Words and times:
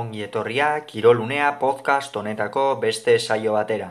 Ongi 0.00 0.22
etorria 0.24 0.66
Kirolunea 0.88 1.48
podcast 1.60 2.14
honetako 2.16 2.62
beste 2.82 3.18
saio 3.18 3.52
batera. 3.56 3.88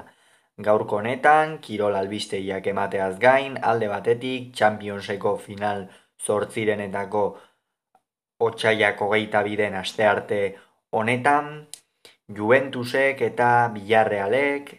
Gaurko 0.68 0.98
honetan 1.00 1.52
Kirol 1.66 1.98
albistegiak 2.00 2.70
emateaz 2.72 3.20
gain 3.26 3.60
alde 3.72 3.90
batetik 3.92 4.48
Championseko 4.62 5.36
final 5.44 5.84
zortzirenetako 6.26 7.22
otxaiak 8.48 9.04
hogeita 9.06 9.44
biden 9.50 9.78
aste 9.84 10.08
arte 10.14 10.42
honetan 11.02 11.52
Juventusek 12.40 13.22
eta 13.30 13.52
Villarrealek 13.76 14.74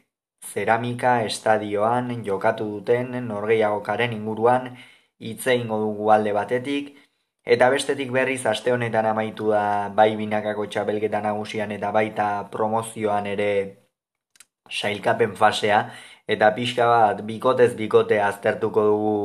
Ceramika 0.52 1.14
estadioan 1.28 2.10
jokatu 2.30 2.66
duten 2.72 3.14
norgeiagokaren 3.28 4.18
inguruan 4.18 4.72
hitze 5.20 5.54
ingo 5.62 5.78
dugu 5.86 6.10
alde 6.18 6.34
batetik 6.40 6.96
Eta 7.44 7.68
bestetik 7.70 8.10
berriz 8.14 8.44
aste 8.46 8.72
honetan 8.72 9.06
amaitu 9.06 9.48
da 9.50 9.88
bai 9.90 10.14
binakako 10.16 10.66
txapelketa 10.66 11.20
nagusian 11.24 11.72
eta 11.74 11.90
baita 11.90 12.26
promozioan 12.52 13.26
ere 13.26 13.48
sailkapen 14.70 15.34
fasea. 15.36 15.80
Eta 16.28 16.52
pixka 16.54 16.86
bat 16.86 17.22
bikotez 17.26 17.74
bikote 17.74 18.20
aztertuko 18.22 18.84
dugu 18.86 19.16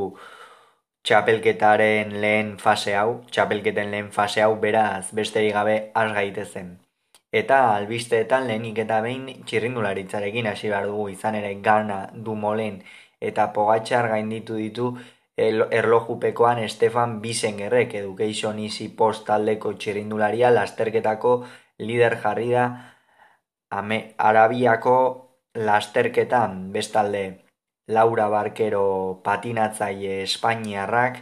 txapelketaren 1.05 2.17
lehen 2.21 2.57
fase 2.63 2.95
hau, 2.99 3.21
txapelketen 3.31 3.91
lehen 3.93 4.09
fase 4.11 4.41
hau 4.43 4.55
beraz 4.65 5.13
besterik 5.19 5.53
gabe 5.53 5.77
az 5.93 6.11
gaitezen. 6.17 6.73
Eta 7.31 7.59
albisteetan 7.75 8.47
lehenik 8.47 8.79
eta 8.83 9.01
behin 9.05 9.43
txirrindularitzarekin 9.45 10.47
hasi 10.47 10.69
behar 10.73 10.87
dugu. 10.89 11.09
Izan 11.13 11.35
ere 11.35 11.53
gana 11.69 11.99
du 12.13 12.35
molen 12.35 12.81
eta 13.21 13.47
pogatxar 13.53 14.09
gainditu 14.09 14.57
ditu 14.57 14.89
erlojupekoan 15.37 16.59
Estefan 16.63 17.21
Bisengerrek 17.21 17.93
Education 17.93 18.59
Easy 18.59 18.89
Post 18.89 19.27
taldeko 19.27 19.73
txirindularia 19.73 20.49
lasterketako 20.49 21.33
lider 21.79 22.17
jarri 22.23 22.51
da 22.51 22.65
Arabiako 24.17 24.97
lasterketan. 25.55 26.71
Bestalde 26.71 27.23
Laura 27.87 28.29
Barkero 28.29 29.21
patinatzaile 29.23 30.23
Espainiarrak 30.23 31.21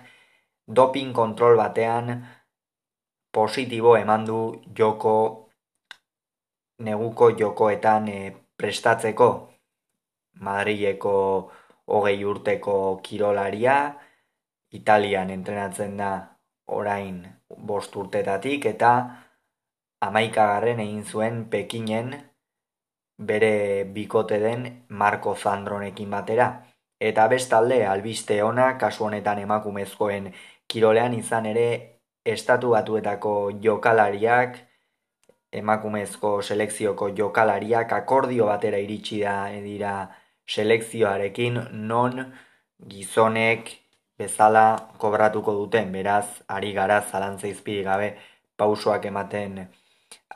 doping 0.68 1.12
kontrol 1.14 1.58
batean 1.58 2.24
positibo 3.32 3.98
eman 3.98 4.26
du 4.26 4.40
joko 4.78 5.18
neguko 6.80 7.30
jokoetan 7.38 8.08
e, 8.08 8.32
prestatzeko 8.58 9.30
Madrileko 10.40 11.16
hogei 11.88 12.24
urteko 12.26 13.00
kirolaria, 13.04 13.96
Italian 14.76 15.30
entrenatzen 15.30 15.98
da 15.98 16.12
orain 16.80 17.22
bost 17.72 17.96
urtetatik 17.96 18.66
eta 18.66 18.92
amaikagarren 20.08 20.80
egin 20.84 21.04
zuen 21.06 21.44
Pekinen 21.50 22.14
bere 23.18 23.84
bikote 23.96 24.40
den 24.40 24.86
Marco 24.90 25.36
Zandronekin 25.36 26.10
batera. 26.12 26.50
Eta 27.00 27.28
bestalde 27.28 27.86
albiste 27.88 28.42
ona 28.44 28.74
kasu 28.82 29.06
honetan 29.06 29.40
emakumezkoen 29.40 30.32
kirolean 30.68 31.14
izan 31.14 31.46
ere 31.46 31.68
estatu 32.26 32.72
batuetako 32.74 33.34
jokalariak 33.64 34.58
emakumezko 35.62 36.42
selekzioko 36.42 37.10
jokalariak 37.18 37.94
akordio 37.94 38.48
batera 38.52 38.78
iritsi 38.78 39.22
da 39.22 39.36
dira 39.64 39.96
selekzioarekin 40.56 41.60
non 41.88 42.34
gizonek 42.90 43.85
bezala 44.18 44.92
kobratuko 44.98 45.54
duten, 45.54 45.92
beraz, 45.92 46.42
ari 46.48 46.74
gara 46.74 47.02
zalantza 47.02 47.48
izpiri 47.48 47.84
gabe 47.84 48.16
pausoak 48.58 49.06
ematen 49.06 49.60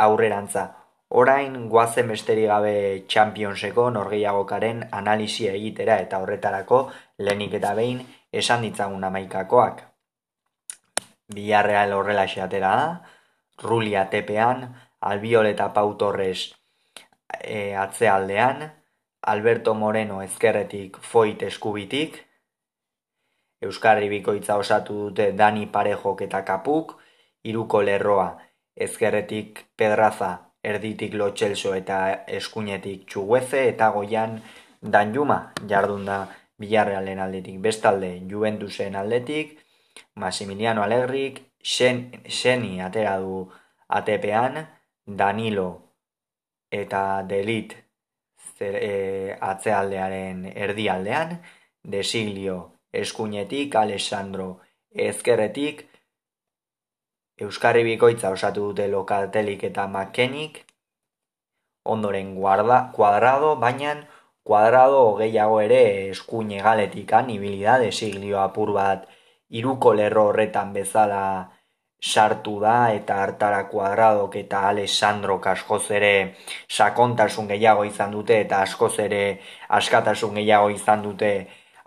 aurrerantza. 0.05 0.65
Orain, 1.09 1.55
guazen 1.69 2.07
besteri 2.11 2.45
gabe 2.45 2.73
Championseko 3.09 3.89
norgeiagokaren 3.95 4.83
analisia 4.91 5.53
egitera 5.57 5.97
eta 6.03 6.19
horretarako 6.21 6.81
lehenik 7.17 7.55
eta 7.57 7.73
behin 7.79 8.03
esan 8.31 8.61
ditzagun 8.67 9.07
amaikakoak. 9.07 9.81
Biarreal 11.33 11.93
horrela 11.93 12.27
xeatera 12.27 12.75
da, 12.77 12.89
Rulia 13.63 14.05
tepean, 14.09 14.67
Albiol 15.01 15.49
eta 15.49 15.71
Pau 15.73 15.95
Torres 15.97 16.51
e, 17.41 17.75
atzealdean, 17.75 18.63
Alberto 19.33 19.73
Moreno 19.73 20.21
ezkerretik 20.21 20.97
foit 21.01 21.41
eskubitik, 21.43 22.28
Euskarri 23.61 24.07
bikoitza 24.09 24.55
osatu 24.57 24.93
dute 25.05 25.31
Dani 25.35 25.65
Parejok 25.67 26.21
eta 26.27 26.43
Kapuk, 26.47 26.95
iruko 27.43 27.81
lerroa, 27.83 28.29
ezkerretik 28.75 29.65
Pedraza, 29.75 30.31
erditik 30.63 31.13
Lotxelso 31.13 31.73
eta 31.75 31.99
eskuinetik 32.39 33.05
Txugueze 33.07 33.65
eta 33.73 33.89
goian 33.95 34.39
Danjuma 34.81 35.39
jardun 35.67 36.05
da 36.07 36.19
Bilarrealen 36.59 37.19
aldetik. 37.19 37.59
Bestalde, 37.59 38.13
Juventusen 38.31 38.95
aldetik, 38.95 39.57
Massimiliano 40.15 40.83
Alegrik, 40.83 41.43
Xeni 41.63 42.79
atera 42.81 43.17
du 43.19 43.43
atepean, 43.87 44.63
Danilo 45.05 45.69
eta 46.71 47.23
Delit 47.27 47.75
zer, 48.57 48.75
e, 48.75 49.37
atzealdearen 49.39 50.45
erdialdean, 50.55 51.39
Desiglio 51.83 52.78
eskuinetik 52.93 53.75
Alessandro 53.75 54.49
ezkerretik 55.09 55.85
Euskarri 57.39 57.83
bikoitza 57.83 58.29
osatu 58.35 58.69
dute 58.69 58.87
lokaltelik 58.91 59.63
eta 59.63 59.87
makenik 59.87 60.65
ondoren 61.85 62.33
guarda, 62.35 62.79
kuadrado, 62.95 63.55
baina 63.55 63.93
kuadrado 64.43 65.15
gehiago 65.21 65.61
ere 65.61 65.83
eskuin 66.09 66.51
egaletik 66.57 67.13
anibilida 67.13 67.77
desiglio 67.79 68.41
apur 68.41 68.73
bat 68.73 69.07
iruko 69.61 69.93
lerro 69.93 70.25
horretan 70.31 70.73
bezala 70.73 71.23
sartu 72.01 72.59
da 72.63 72.75
eta 72.95 73.21
hartara 73.23 73.63
kuadradok 73.71 74.35
eta 74.41 74.61
Alessandro 74.69 75.39
askoz 75.53 75.91
ere 75.91 76.35
sakontasun 76.69 77.47
gehiago 77.47 77.83
izan 77.83 78.11
dute 78.11 78.39
eta 78.41 78.61
askoz 78.67 78.99
ere 78.99 79.23
askatasun 79.79 80.35
gehiago 80.39 80.69
izan 80.69 81.03
dute 81.03 81.31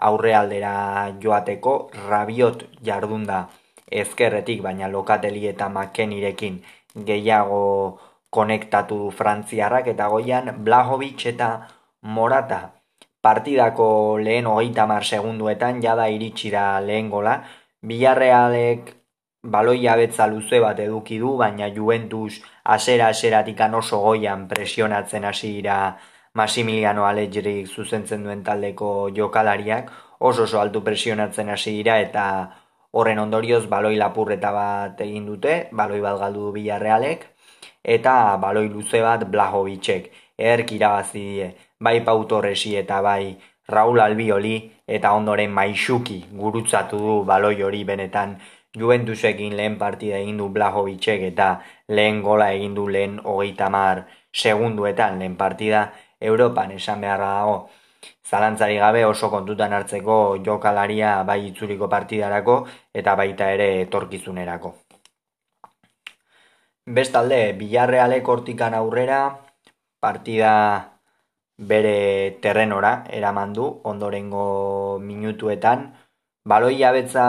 aurrealdera 0.08 0.74
joateko 1.22 1.74
rabiot 2.08 2.64
jardunda 2.84 3.42
ezkerretik 4.02 4.62
baina 4.62 4.88
lokateli 4.88 5.46
eta 5.48 5.68
makenirekin 5.68 6.62
gehiago 7.08 7.62
konektatu 8.32 8.98
du 8.98 9.10
frantziarrak 9.10 9.90
eta 9.92 10.08
goian 10.08 10.64
Blahovic 10.64 11.26
eta 11.32 11.50
Morata. 12.02 12.62
Partidako 13.22 14.18
lehen 14.18 14.48
hogeita 14.50 14.86
mar 14.90 15.04
segunduetan 15.04 15.82
jada 15.82 16.08
iritsi 16.10 16.50
da 16.50 16.80
lehen 16.80 17.10
gola. 17.10 17.36
Bilarrealek 17.86 18.90
baloia 19.42 19.94
betza 20.00 20.26
luze 20.26 20.58
bat 20.62 20.80
eduki 20.80 21.18
du, 21.18 21.36
baina 21.36 21.68
Juventus 21.76 22.40
asera 22.64 23.08
aseratik 23.14 23.60
oso 23.74 24.00
goian 24.00 24.48
presionatzen 24.48 25.24
hasi 25.24 25.52
dira 25.58 25.98
Massimiliano 26.34 27.04
Allegri 27.04 27.66
zuzentzen 27.66 28.22
duen 28.24 28.42
taldeko 28.44 29.10
jokalariak 29.16 29.90
oso 30.18 30.44
oso 30.46 30.60
altu 30.60 30.80
presionatzen 30.80 31.50
hasi 31.52 31.74
dira 31.76 31.98
eta 32.00 32.24
horren 32.92 33.18
ondorioz 33.18 33.66
baloi 33.68 33.96
lapurreta 34.00 34.52
bat 34.52 35.00
egin 35.04 35.26
dute, 35.28 35.68
baloi 35.72 36.00
bat 36.00 36.16
galdu 36.22 36.46
du 36.46 36.52
Villarrealek 36.54 37.26
eta 37.96 38.14
baloi 38.40 38.68
luze 38.68 39.02
bat 39.04 39.26
Blahovicek 39.28 40.08
erk 40.38 40.72
irabazi 40.72 41.20
die, 41.20 41.48
bai 41.78 42.00
Pau 42.06 42.24
Torresi 42.24 42.76
eta 42.80 43.02
bai 43.04 43.36
Raul 43.68 44.00
Albioli 44.00 44.56
eta 44.88 45.12
ondoren 45.12 45.52
Maixuki 45.52 46.18
gurutzatu 46.32 46.98
du 46.98 47.16
baloi 47.28 47.58
hori 47.62 47.84
benetan 47.84 48.38
Juventusekin 48.78 49.52
lehen 49.56 49.76
partida 49.76 50.16
egin 50.16 50.40
du 50.40 50.48
Blahovicek 50.48 51.28
eta 51.28 51.50
lehen 51.88 52.22
gola 52.22 52.48
egin 52.56 52.72
du 52.74 52.88
lehen 52.88 53.20
hogeita 53.20 53.68
mar 53.68 54.06
segunduetan 54.32 55.18
lehen 55.18 55.36
partida 55.36 55.90
Europan 56.30 56.70
esan 56.78 57.00
beharra 57.00 57.30
dago. 57.40 57.56
Zalantzari 58.30 58.78
gabe 58.78 59.04
oso 59.04 59.30
kontutan 59.30 59.72
hartzeko 59.72 60.16
jokalaria 60.46 61.22
bai 61.28 61.40
itzuriko 61.48 61.88
partidarako 61.88 62.56
eta 63.02 63.14
baita 63.14 63.50
ere 63.56 63.68
etorkizunerako. 63.82 64.74
Bestalde, 66.86 67.52
Bilarrealek 67.58 68.28
hortikan 68.28 68.74
aurrera 68.74 69.20
partida 70.00 70.52
bere 71.72 72.38
terrenora 72.42 73.04
eraman 73.18 73.52
du 73.52 73.66
ondorengo 73.84 74.98
minutuetan. 74.98 75.92
Baloi 76.44 76.74
jabetza 76.80 77.24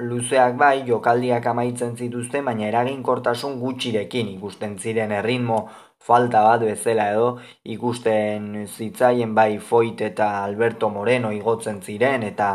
luzeak 0.00 0.58
bai 0.60 0.82
jokaldiak 0.84 1.46
amaitzen 1.46 1.94
zituzten, 1.96 2.44
baina 2.44 2.66
eraginkortasun 2.68 3.56
gutxirekin 3.60 4.34
ikusten 4.34 4.76
ziren 4.78 5.14
erritmo 5.16 5.62
falta 6.00 6.42
bat 6.42 6.62
bezala 6.64 7.10
edo 7.14 7.26
ikusten 7.76 8.66
zitzaien 8.66 9.34
bai 9.34 9.58
Foit 9.58 10.00
eta 10.00 10.28
Alberto 10.44 10.88
Moreno 10.90 11.32
igotzen 11.32 11.82
ziren 11.82 12.22
eta 12.22 12.50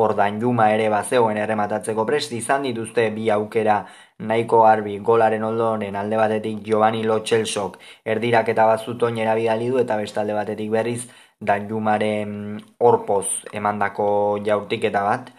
hor 0.00 0.14
danjuma 0.16 0.70
ere 0.72 0.88
bazegoen 0.92 1.36
errematatzeko 1.36 2.04
prest, 2.08 2.32
izan 2.32 2.62
dituzte 2.66 3.10
bi 3.16 3.28
aukera. 3.30 3.82
Nahiko 4.30 4.62
garbi 4.62 4.98
golaren 5.08 5.44
oldoren 5.44 5.96
alde 6.00 6.16
batetik 6.20 6.62
Giovanni 6.68 7.02
Lotxelsok 7.04 7.78
erdirak 8.14 8.48
eta 8.54 8.66
bazutoin 8.70 9.18
erabidali 9.18 9.68
du 9.72 9.80
eta 9.82 9.96
bestalde 10.00 10.36
batetik 10.38 10.70
berriz 10.70 11.00
danjumaren 11.40 12.60
orpoz 12.78 13.26
emandako 13.52 14.06
jaurtiketa 14.46 15.02
bat, 15.08 15.32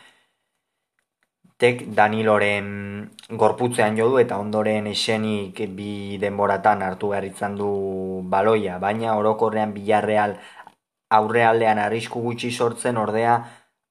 tek 1.57 1.83
Daniloren 1.95 2.67
gorputzean 3.29 3.97
jo 3.97 4.09
du 4.11 4.19
eta 4.21 4.37
ondoren 4.41 4.87
esenik 4.87 5.61
bi 5.77 6.17
denboratan 6.21 6.81
hartu 6.81 7.13
behar 7.13 7.25
izan 7.25 7.55
du 7.55 7.69
baloia, 8.29 8.79
baina 8.79 9.15
orokorrean 9.17 9.73
bilarreal 9.73 10.37
aurrealdean 11.13 11.79
arrisku 11.79 12.21
gutxi 12.21 12.51
sortzen 12.51 12.97
ordea 12.97 13.35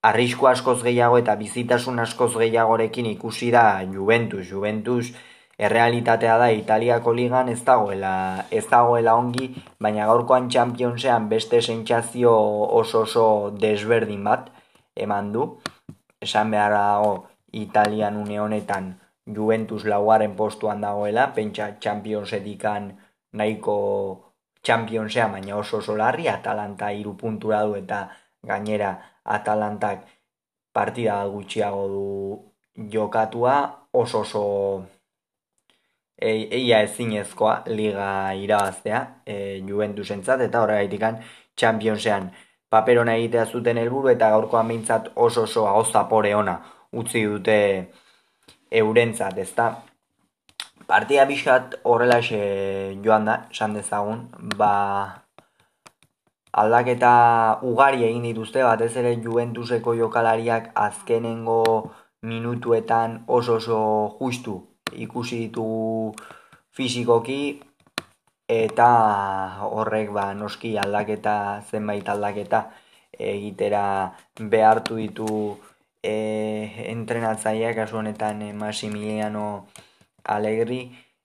arrisku 0.02 0.48
askoz 0.50 0.80
gehiago 0.82 1.18
eta 1.18 1.36
bizitasun 1.38 2.00
askoz 2.02 2.32
gehiagorekin 2.36 3.06
ikusi 3.06 3.52
da 3.54 3.82
Juventus, 3.86 4.48
Juventus 4.50 5.12
errealitatea 5.58 6.38
da 6.38 6.48
Italiako 6.50 7.12
ligan 7.14 7.48
ez 7.48 7.60
dagoela, 7.64 8.46
ez 8.50 8.64
dagoela 8.70 9.14
ongi, 9.14 9.52
baina 9.78 10.08
gaurkoan 10.10 10.48
Championsean 10.50 11.28
beste 11.30 11.62
sentsazio 11.62 12.32
oso 12.80 13.04
oso 13.06 13.26
desberdin 13.54 14.24
bat 14.24 14.50
eman 14.96 15.30
du. 15.32 15.46
Esan 16.22 16.50
behar 16.50 16.74
dago 16.74 17.12
Italian 17.52 18.16
une 18.16 18.40
honetan 18.40 19.00
Juventus 19.26 19.84
lauaren 19.84 20.34
postuan 20.36 20.80
dagoela, 20.80 21.32
pentsa 21.34 21.76
Championsetikan 21.80 22.98
nahiko 23.32 24.32
Championsea 24.66 25.28
baina 25.28 25.56
oso 25.56 25.78
oso 25.78 25.96
larri, 25.96 26.28
Atalanta 26.28 26.90
iru 26.92 27.16
puntura 27.16 27.62
du 27.62 27.74
eta 27.74 28.08
gainera 28.42 28.98
Atalantak 29.24 30.06
partida 30.72 31.24
gutxiago 31.26 31.86
du 31.88 32.88
jokatua, 32.90 33.86
oso 33.92 34.20
oso 34.20 34.44
eia 36.22 36.80
ezinezkoa 36.82 37.62
liga 37.66 38.34
irabaztea 38.34 39.22
e, 39.26 39.60
Juventus 39.66 40.10
entzat, 40.10 40.40
eta 40.40 40.62
horregaitik 40.62 41.02
Championsean 41.58 42.30
paperona 42.70 43.16
egitea 43.20 43.46
zuten 43.46 43.78
helburu 43.78 44.08
eta 44.08 44.30
gaurkoan 44.30 44.66
mintzat 44.66 45.10
oso 45.14 45.42
oso 45.42 45.66
hau 45.68 45.84
zapore 45.84 46.34
ona 46.34 46.60
utzi 46.92 47.24
dute 47.24 47.58
eurentzat, 48.70 49.38
ezta? 49.38 49.66
Partia 50.86 51.24
bizkat 51.26 51.78
horrelaxe 51.88 52.40
joan 53.04 53.26
da, 53.28 53.36
esan 53.50 53.74
dezagun, 53.78 54.26
ba 54.58 54.72
aldaketa 56.52 57.12
ugari 57.64 58.04
egin 58.04 58.28
dituzte, 58.28 58.62
batez 58.62 58.92
ere 59.00 59.14
Juventuseko 59.24 59.94
jokalariak 59.96 60.70
azkenengo 60.74 61.62
minutuetan 62.22 63.24
oso 63.26 63.56
oso 63.56 63.80
justu 64.20 64.60
ikusi 64.92 65.38
ditugu 65.46 66.14
fisikoki 66.76 67.62
eta 68.48 68.88
horrek 69.64 70.12
ba 70.12 70.32
noski 70.34 70.76
aldaketa 70.78 71.34
zenbait 71.70 72.08
aldaketa 72.08 72.62
egitera 73.32 73.84
behartu 74.38 74.96
ditu 75.00 75.28
e, 76.02 76.90
entrenatzaileak 76.90 77.76
kasu 77.76 77.98
honetan 77.98 78.42
e, 78.42 78.52
Massimiliano 78.52 79.66
Allegri 80.24 80.82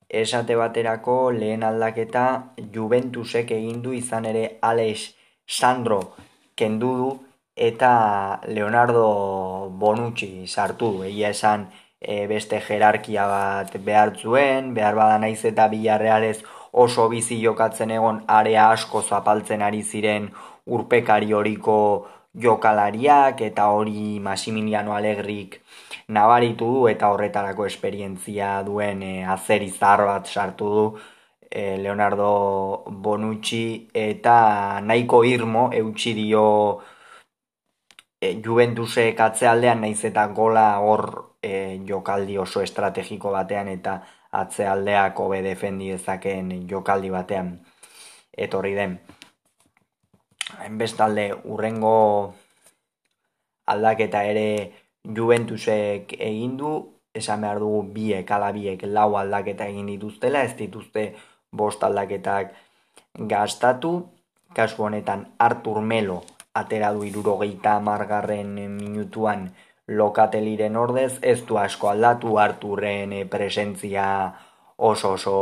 esate 0.09 0.56
baterako 0.56 1.31
lehen 1.31 1.63
aldaketa 1.63 2.53
Juventusek 2.74 3.51
egin 3.51 3.81
du 3.81 3.94
izan 3.94 4.25
ere 4.25 4.57
Alex 4.62 5.13
Sandro 5.45 6.01
kendu 6.56 6.94
du 6.97 7.09
eta 7.56 8.41
Leonardo 8.47 9.69
Bonucci 9.69 10.47
sartu 10.47 10.91
du. 10.94 11.03
Egia 11.03 11.29
esan 11.33 11.68
e, 12.00 12.27
beste 12.27 12.62
jerarkia 12.62 13.25
bat 13.27 13.74
behar 13.83 14.13
zuen, 14.15 14.74
behar 14.74 14.95
bada 14.95 15.18
naiz 15.18 15.44
eta 15.45 15.68
bilarrealez 15.68 16.44
oso 16.71 17.07
bizi 17.09 17.39
jokatzen 17.41 17.91
egon 17.91 18.21
area 18.27 18.69
asko 18.71 19.01
zapaltzen 19.01 19.63
ari 19.65 19.81
ziren 19.81 20.29
urpekari 20.65 21.33
horiko 21.33 21.77
jokalariak 22.38 23.42
eta 23.42 23.68
hori 23.74 24.19
Massimiliano 24.19 24.94
Alegrik 24.94 25.62
nabaritu 26.07 26.66
du 26.74 26.88
eta 26.88 27.10
horretarako 27.12 27.66
esperientzia 27.66 28.62
duen 28.63 29.04
e, 29.04 29.13
azeri 29.25 29.69
zahar 29.69 30.06
bat 30.06 30.28
sartu 30.28 30.69
du 30.75 30.86
e, 31.50 31.78
Leonardo 31.78 32.84
Bonucci 32.88 33.89
eta 33.94 34.80
nahiko 34.81 35.24
irmo 35.24 35.69
eutxi 35.74 36.13
dio 36.13 36.45
e, 38.22 38.39
Juventusek 38.45 39.19
atzealdean 39.19 39.81
naiz 39.81 40.04
eta 40.06 40.28
gola 40.28 40.68
hor 40.80 41.06
e, 41.42 41.80
jokaldi 41.89 42.38
oso 42.38 42.62
estrategiko 42.62 43.31
batean 43.31 43.68
eta 43.74 44.00
atzealdeak 44.31 45.19
hobe 45.19 45.42
defendi 45.42 45.92
dezakeen 45.95 46.68
jokaldi 46.69 47.10
batean 47.10 47.56
etorri 48.38 48.75
den. 48.75 49.00
Bestalde, 50.79 51.33
urrengo 51.44 52.33
aldaketa 53.67 54.23
ere 54.23 54.73
Juventusek 55.03 56.13
egin 56.19 56.55
du, 56.57 56.71
esan 57.13 57.41
behar 57.41 57.59
dugu 57.59 57.81
biek, 57.94 58.31
ala 58.31 58.51
biek, 58.55 58.83
lau 58.88 59.15
aldaketa 59.17 59.67
egin 59.67 59.91
dituztela, 59.91 60.44
ez 60.44 60.55
dituzte 60.55 61.09
bost 61.51 61.83
aldaketak 61.83 62.53
gastatu, 63.29 63.94
kasu 64.53 64.88
honetan 64.88 65.27
Artur 65.38 65.81
Melo 65.81 66.21
atera 66.57 66.91
du 66.93 67.03
irurogeita 67.05 67.79
margarren 67.83 68.55
minutuan 68.77 69.51
lokateliren 69.88 70.75
ordez, 70.75 71.19
ez 71.21 71.45
du 71.45 71.57
asko 71.61 71.91
aldatu 71.91 72.38
Arturren 72.39 73.13
presentzia 73.29 74.07
oso 74.77 75.13
oso 75.13 75.38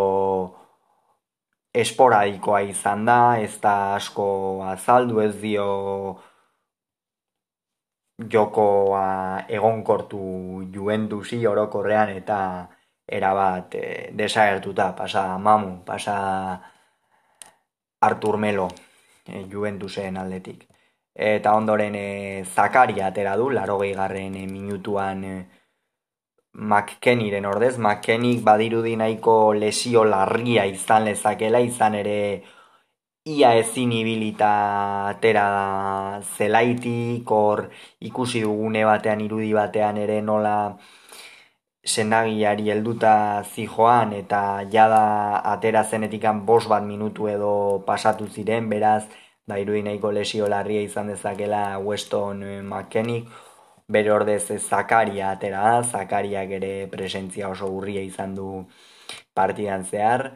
esporadikoa 1.81 2.61
izan 2.69 3.05
da, 3.05 3.19
ez 3.41 3.59
da 3.61 3.95
asko 3.95 4.27
azaldu 4.69 5.19
ez 5.23 5.33
dio 5.41 5.67
jokoa 8.31 9.43
egonkortu 9.57 10.19
Juventusi 10.73 11.41
orokorrean 11.47 12.13
eta 12.15 12.39
erabat 13.07 13.75
e, 13.75 13.83
desagertuta, 14.17 14.93
pasa 14.95 15.37
mamu, 15.37 15.83
pasa 15.85 16.15
Artur 18.01 18.37
Melo 18.37 18.69
e, 19.27 19.43
Juventusen 19.51 20.17
aldetik. 20.17 20.65
Eta 21.15 21.53
ondoren 21.55 21.95
e, 21.95 22.43
Zakaria 22.45 23.07
atera 23.07 23.35
du, 23.37 23.49
laro 23.49 23.77
garren 23.79 24.35
e, 24.35 24.47
minutuan 24.47 25.23
e, 25.23 25.35
McKennyren. 26.55 27.45
Ordez, 27.45 27.77
McKennyk 27.77 28.43
badirudi 28.43 28.95
nahiko 28.95 29.53
lesio 29.53 30.03
larria 30.07 30.65
izan 30.65 31.05
lezakela, 31.05 31.59
izan 31.59 31.95
ere 31.95 32.19
ia 33.25 33.55
ezin 33.59 33.91
ibilita 33.91 34.51
atera 35.09 36.21
zelaitik, 36.37 37.31
hor 37.31 37.65
ikusi 37.99 38.41
dugune 38.45 38.85
batean, 38.85 39.21
irudi 39.25 39.51
batean 39.53 39.97
ere 39.97 40.21
nola 40.21 40.55
sendagiari 41.85 42.69
helduta 42.73 43.43
zijoan 43.43 44.13
eta 44.13 44.41
jada 44.71 45.01
atera 45.53 45.83
zenetikan 45.83 46.45
bos 46.45 46.65
bat 46.67 46.83
minutu 46.83 47.27
edo 47.27 47.83
pasatu 47.85 48.27
ziren, 48.27 48.69
beraz, 48.69 49.03
da 49.47 49.59
irudi 49.61 49.83
nahiko 49.85 50.11
lesio 50.11 50.47
larria 50.49 50.81
izan 50.81 51.11
dezakela 51.13 51.77
Weston 51.79 52.41
McKennyk, 52.63 53.27
bere 53.87 54.11
ordez 54.11 54.49
Zakaria 54.59 55.31
atera 55.31 55.81
Zakariak 55.83 56.51
ere 56.59 56.87
presentzia 56.91 57.49
oso 57.49 57.69
urria 57.71 58.01
izan 58.01 58.35
du 58.35 58.65
partidan 59.33 59.85
zehar. 59.85 60.31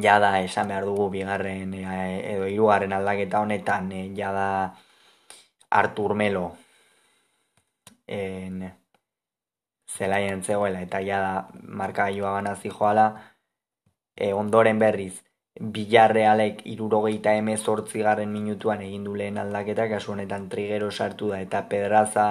Jada 0.00 0.30
esan 0.40 0.68
behar 0.68 0.84
dugu 0.88 1.10
bigarren 1.12 1.74
eh, 1.74 2.34
edo 2.34 2.46
hirugarren 2.48 2.92
aldaketa 2.92 3.40
honetan 3.44 3.90
e, 3.92 4.02
jada 4.16 4.74
Artur 5.70 6.14
Melo 6.14 6.56
en 8.06 8.72
zelaien 9.96 10.42
zegoela 10.42 10.80
eta 10.80 11.00
jada 11.04 11.48
marka 11.80 12.08
joa 12.16 12.32
gana 12.38 12.54
zijoala 12.56 13.06
e, 14.16 14.32
ondoren 14.32 14.78
berriz 14.78 15.20
Bilarrealek 15.60 16.64
irurogeita 16.66 17.32
emezortzi 17.38 18.00
garren 18.02 18.32
minutuan 18.32 18.80
egin 18.82 19.04
du 19.06 19.14
lehen 19.14 19.36
aldaketa, 19.38 19.86
kasu 19.88 20.12
honetan 20.12 20.48
trigero 20.50 20.90
sartu 20.90 21.28
da 21.30 21.38
eta 21.44 21.60
pedraza 21.68 22.24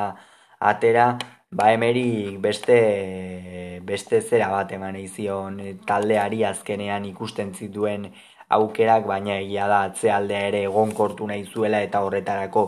atera, 0.59 1.05
ba 1.49 1.71
emeri 1.71 2.35
beste, 2.43 3.79
beste 3.85 4.19
zera 4.21 4.49
bat 4.51 4.73
eman 4.75 4.97
izion 4.99 5.61
taldeari 5.87 6.43
azkenean 6.43 7.05
ikusten 7.05 7.53
zituen 7.53 8.09
aukerak, 8.49 9.07
baina 9.07 9.37
egia 9.39 9.69
da 9.71 9.79
atzealdea 9.87 10.43
ere 10.49 10.63
egonkortu 10.67 11.27
nahi 11.27 11.45
zuela 11.45 11.81
eta 11.81 12.03
horretarako 12.03 12.65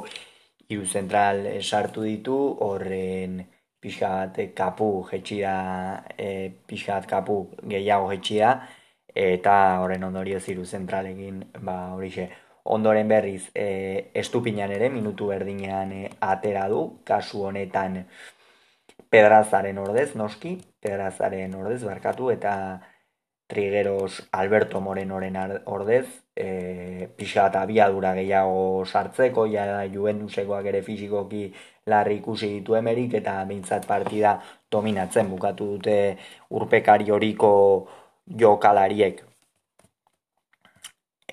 hiru 0.70 0.86
zentral 0.86 1.44
sartu 1.62 2.08
ditu, 2.08 2.38
horren 2.64 3.44
pixat 3.82 4.40
kapu 4.56 4.90
jetxia, 5.12 5.54
e, 6.18 6.50
pixat 6.68 7.06
kapu 7.12 7.38
gehiago 7.76 8.10
jetxia, 8.14 8.56
eta 9.16 9.80
horren 9.82 10.04
ondorio 10.04 10.40
ziru 10.40 10.66
zentralekin 10.66 11.44
ba 11.62 11.94
horixe 11.96 12.30
ondoren 12.66 13.08
berriz 13.08 13.52
e, 13.54 14.12
estupinan 14.14 14.72
ere 14.72 14.90
minutu 14.90 15.28
berdinean 15.30 15.92
e, 15.94 16.10
atera 16.20 16.68
du, 16.70 16.82
kasu 17.06 17.46
honetan 17.46 18.04
pedrazaren 19.14 19.78
ordez, 19.78 20.16
noski, 20.16 20.58
pedrazaren 20.82 21.54
ordez 21.56 21.84
barkatu, 21.86 22.32
eta 22.34 22.56
Trigueros 23.48 24.24
Alberto 24.34 24.80
Morenoren 24.82 25.38
ordez, 25.70 26.08
e, 26.36 27.10
pixa 27.16 27.46
eta 27.52 27.62
biadura 27.70 28.16
gehiago 28.18 28.84
sartzeko, 28.86 29.46
ja 29.52 29.68
da 29.70 29.84
juventusekoak 29.86 30.66
ere 30.72 30.82
fizikoki 30.82 31.44
larri 31.86 32.18
ikusi 32.18 32.50
ditu 32.56 32.76
emerik, 32.80 33.14
eta 33.22 33.38
bintzat 33.46 33.86
partida 33.86 34.40
dominatzen 34.74 35.30
bukatu 35.30 35.70
dute 35.76 36.00
urpekari 36.50 37.14
horiko 37.14 37.54
jokalariek. 38.26 39.24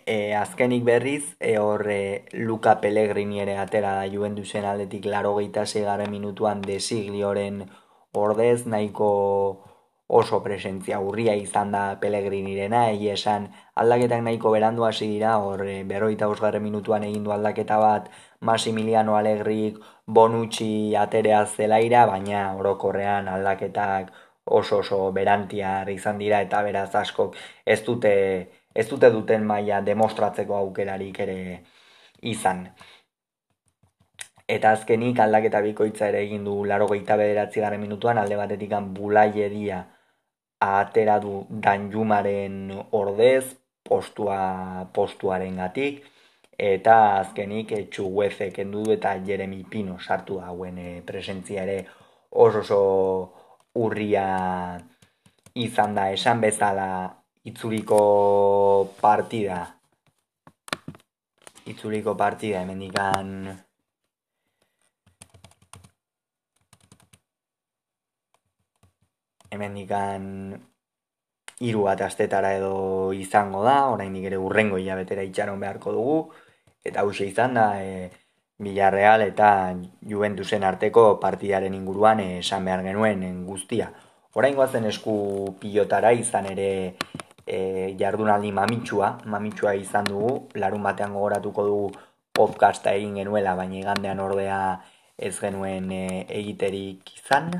E, 0.04 0.34
azkenik 0.34 0.84
berriz, 0.84 1.36
e, 1.38 1.58
horre 1.58 2.24
Luca 2.32 2.80
Pellegrini 2.80 3.40
ere 3.40 3.56
atera 3.56 3.94
da 3.94 4.06
Juventusen 4.06 4.64
aldetik 4.64 5.04
laro 5.06 5.36
segaren 5.64 6.10
minutuan 6.10 6.60
desiglioren 6.62 7.70
ordez, 8.12 8.66
nahiko 8.66 9.64
oso 10.08 10.42
presentzia 10.42 10.98
urria 11.00 11.34
izan 11.34 11.70
da 11.72 11.98
Pellegrinirena, 12.00 12.90
egi 12.90 13.08
esan 13.08 13.48
aldaketak 13.74 14.20
nahiko 14.22 14.50
berandu 14.50 14.84
hasi 14.84 15.06
dira, 15.08 15.38
hor 15.38 15.62
berroita 15.86 16.28
osgarren 16.28 16.62
minutuan 16.62 17.04
egin 17.04 17.24
du 17.24 17.32
aldaketa 17.32 17.78
bat 17.78 18.10
Massimiliano 18.40 19.16
Allegrik 19.16 19.78
Bonucci 20.06 20.94
aterea 20.96 21.46
zelaira, 21.46 22.04
baina 22.06 22.54
orokorrean 22.58 23.28
aldaketak 23.28 24.12
oso 24.44 24.78
oso 24.78 25.12
berantiar 25.12 25.88
izan 25.90 26.18
dira 26.18 26.40
eta 26.42 26.62
beraz 26.62 26.94
askok 26.94 27.36
ez 27.64 27.80
dute 27.84 28.12
ez 28.74 28.88
dute 28.88 29.10
duten 29.10 29.44
maila 29.46 29.80
demostratzeko 29.84 30.56
aukerarik 30.56 31.20
ere 31.20 31.38
izan. 32.22 32.66
Eta 34.48 34.72
azkenik 34.76 35.20
aldaketa 35.20 35.60
bikoitza 35.64 36.08
ere 36.08 36.22
egin 36.26 36.44
du 36.44 36.64
laro 36.64 36.86
gehieta 36.88 37.16
bederatzi 37.16 37.60
garen 37.60 37.80
minutuan, 37.80 38.18
alde 38.18 38.36
batetik 38.36 38.72
bulai 38.96 39.30
edia 39.40 39.84
atera 40.60 41.18
du 41.18 41.46
danjumaren 41.50 42.72
ordez, 42.92 43.44
postua, 43.88 44.88
postuaren 44.94 45.56
gatik, 45.56 46.02
eta 46.58 46.96
azkenik 47.20 47.72
etxu 47.72 48.08
guezek 48.14 48.58
endu 48.64 48.84
eta 48.92 49.16
Jeremy 49.26 49.64
Pino 49.70 49.98
sartu 49.98 50.38
dauen 50.40 50.78
e, 50.78 51.02
presentzia 51.06 51.64
ere 51.64 51.86
oso 52.30 52.60
oso 52.60 52.80
urria 53.74 54.26
izan 55.54 55.94
da 55.94 56.10
esan 56.12 56.40
bezala 56.40 56.88
itzuliko 57.44 58.00
partida. 59.00 59.60
Itzuliko 61.66 62.16
partida 62.18 62.62
hemendikan 62.62 63.52
hemendikan 69.52 70.22
hiru 71.62 71.84
bat 71.86 72.00
astetara 72.02 72.54
edo 72.56 73.12
izango 73.14 73.62
da, 73.64 73.76
oraindik 73.92 74.24
ere 74.30 74.38
urrengo 74.40 74.80
hilabetera 74.80 75.22
itxaron 75.28 75.60
beharko 75.60 75.92
dugu. 75.94 76.16
Eta 76.82 77.04
hauxe 77.04 77.28
izan 77.28 77.54
da 77.54 77.66
e, 77.78 78.08
Villarreal 78.62 79.22
eta 79.26 79.74
Juventusen 80.08 80.64
arteko 80.64 81.18
partidaren 81.20 81.74
inguruan 81.74 82.20
esan 82.20 82.64
behar 82.64 82.84
genuen 82.86 83.44
guztia. 83.46 83.90
Orain 84.34 84.54
goazen 84.56 84.86
esku 84.88 85.14
pilotara 85.60 86.12
izan 86.16 86.46
ere 86.48 86.68
e, 87.46 87.94
jardunaldi 88.00 88.52
mamitsua, 88.52 89.18
mamitsua 89.26 89.74
izan 89.76 90.08
dugu, 90.08 90.48
larun 90.54 90.82
batean 90.82 91.12
gogoratuko 91.12 91.66
dugu 91.66 91.90
podcasta 92.32 92.94
egin 92.96 93.18
genuela, 93.20 93.54
baina 93.58 93.76
igandean 93.80 94.20
ordea 94.24 94.58
ez 95.18 95.34
genuen 95.40 95.90
e, 95.92 96.26
egiterik 96.40 97.12
izan. 97.18 97.52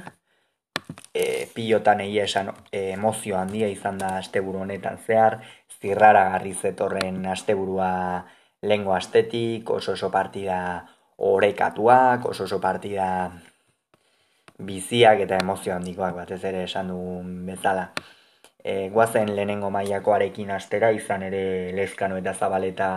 E, 1.12 1.46
pilotan 1.52 2.00
egia 2.00 2.24
esan 2.24 2.48
e, 2.70 2.92
emozio 2.92 3.36
handia 3.36 3.68
izan 3.68 3.98
da 4.00 4.16
asteburu 4.22 4.64
honetan 4.64 4.96
zehar, 4.96 5.42
zirrara 5.80 6.24
garri 6.32 6.54
zetorren 6.54 7.26
asteburua 7.26 7.90
lengo 8.62 8.94
astetik, 8.94 9.68
oso 9.70 9.92
oso 9.92 10.10
partida 10.10 10.58
orekatuak, 11.22 12.26
oso 12.26 12.44
oso 12.44 12.60
partida 12.60 13.06
biziak 14.58 15.22
eta 15.26 15.38
emozio 15.42 15.74
handikoak 15.74 16.16
batez 16.16 16.42
ere 16.50 16.64
esan 16.68 16.90
dugun 16.92 17.46
bezala 17.46 17.86
e, 18.64 18.88
guazen 18.90 19.34
lehenengo 19.36 19.70
mailakoarekin 19.70 20.50
astera 20.50 20.90
izan 20.98 21.22
ere 21.28 21.44
lezkano 21.78 22.18
eta 22.18 22.34
zabaleta 22.34 22.90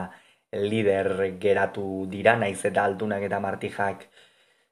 lider 0.52 1.10
geratu 1.42 2.06
dira, 2.10 2.36
naiz 2.36 2.64
eta 2.66 2.86
altunak 2.86 3.24
eta 3.28 3.40
martijak 3.44 4.08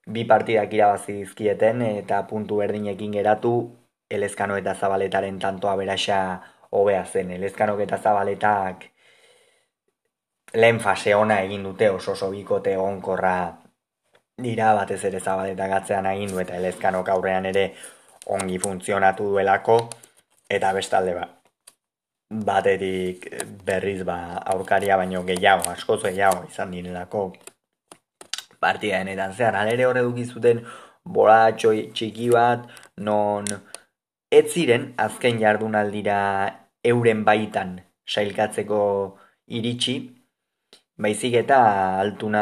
bi 0.05 0.25
partidak 0.25 0.73
irabazi 0.73 1.13
dizkieten 1.21 1.81
eta 1.87 2.23
puntu 2.27 2.57
berdinekin 2.61 3.11
geratu 3.19 3.53
elezkano 4.09 4.57
eta 4.57 4.75
zabaletaren 4.75 5.39
tantoa 5.39 5.75
berasa 5.75 6.17
hobea 6.71 7.05
zen. 7.05 7.31
Elezkano 7.31 7.79
eta 7.79 7.97
zabaletak 7.97 8.89
lehen 10.53 10.79
fase 10.79 11.15
ona 11.15 11.41
egin 11.41 11.63
dute 11.63 11.89
oso 11.89 12.11
oso 12.11 12.29
bikote 12.31 12.77
onkorra 12.77 13.35
dira 14.37 14.73
batez 14.75 15.03
ere 15.05 15.19
zabaletak 15.19 15.71
atzean 15.79 16.05
egin 16.05 16.31
du 16.31 16.39
eta 16.39 16.57
elezkanok 16.57 17.09
aurrean 17.09 17.45
ere 17.45 17.65
ongi 18.37 18.59
funtzionatu 18.59 19.29
duelako 19.29 19.77
eta 20.49 20.73
bestalde 20.73 21.15
ba 21.19 21.27
baterik 22.49 23.27
berriz 23.65 24.03
ba 24.03 24.17
aurkaria 24.55 24.97
baino 24.97 25.23
gehiago 25.23 25.69
askoz 25.69 26.01
gehiago 26.03 26.45
izan 26.49 26.71
direlako 26.71 27.33
partida 28.59 28.99
denetan. 29.03 29.33
Zehar 29.33 29.55
alere 29.59 29.85
hor 29.85 29.99
eduki 30.01 30.25
zuten 30.25 30.63
bola 31.03 31.51
txiki 31.57 32.29
bat 32.31 32.67
non 32.97 33.45
ez 34.31 34.45
ziren 34.53 34.93
azken 34.97 35.39
jardunaldira 35.43 36.19
euren 36.91 37.23
baitan 37.27 37.75
sailkatzeko 38.07 38.81
iritsi 39.59 39.95
Baizik 41.01 41.33
eta 41.33 41.57
altuna 41.99 42.41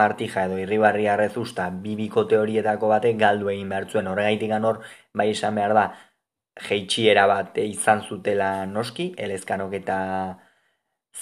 martija 0.00 0.44
edo 0.46 0.58
irribarri 0.62 1.08
arrezusta 1.10 1.64
bibiko 1.84 2.22
teorietako 2.30 2.88
batek 2.92 3.16
galdu 3.18 3.48
egin 3.50 3.68
behar 3.72 3.88
zuen. 3.90 4.06
Horregaitik 4.06 4.52
hor 4.68 4.78
bai 5.14 5.30
esan 5.30 5.54
behar 5.58 5.74
da 5.74 5.84
jeitxiera 6.68 7.26
bat 7.26 7.58
izan 7.58 8.02
zutela 8.02 8.66
noski, 8.66 9.14
elezkanok 9.18 9.74
eta 9.80 9.98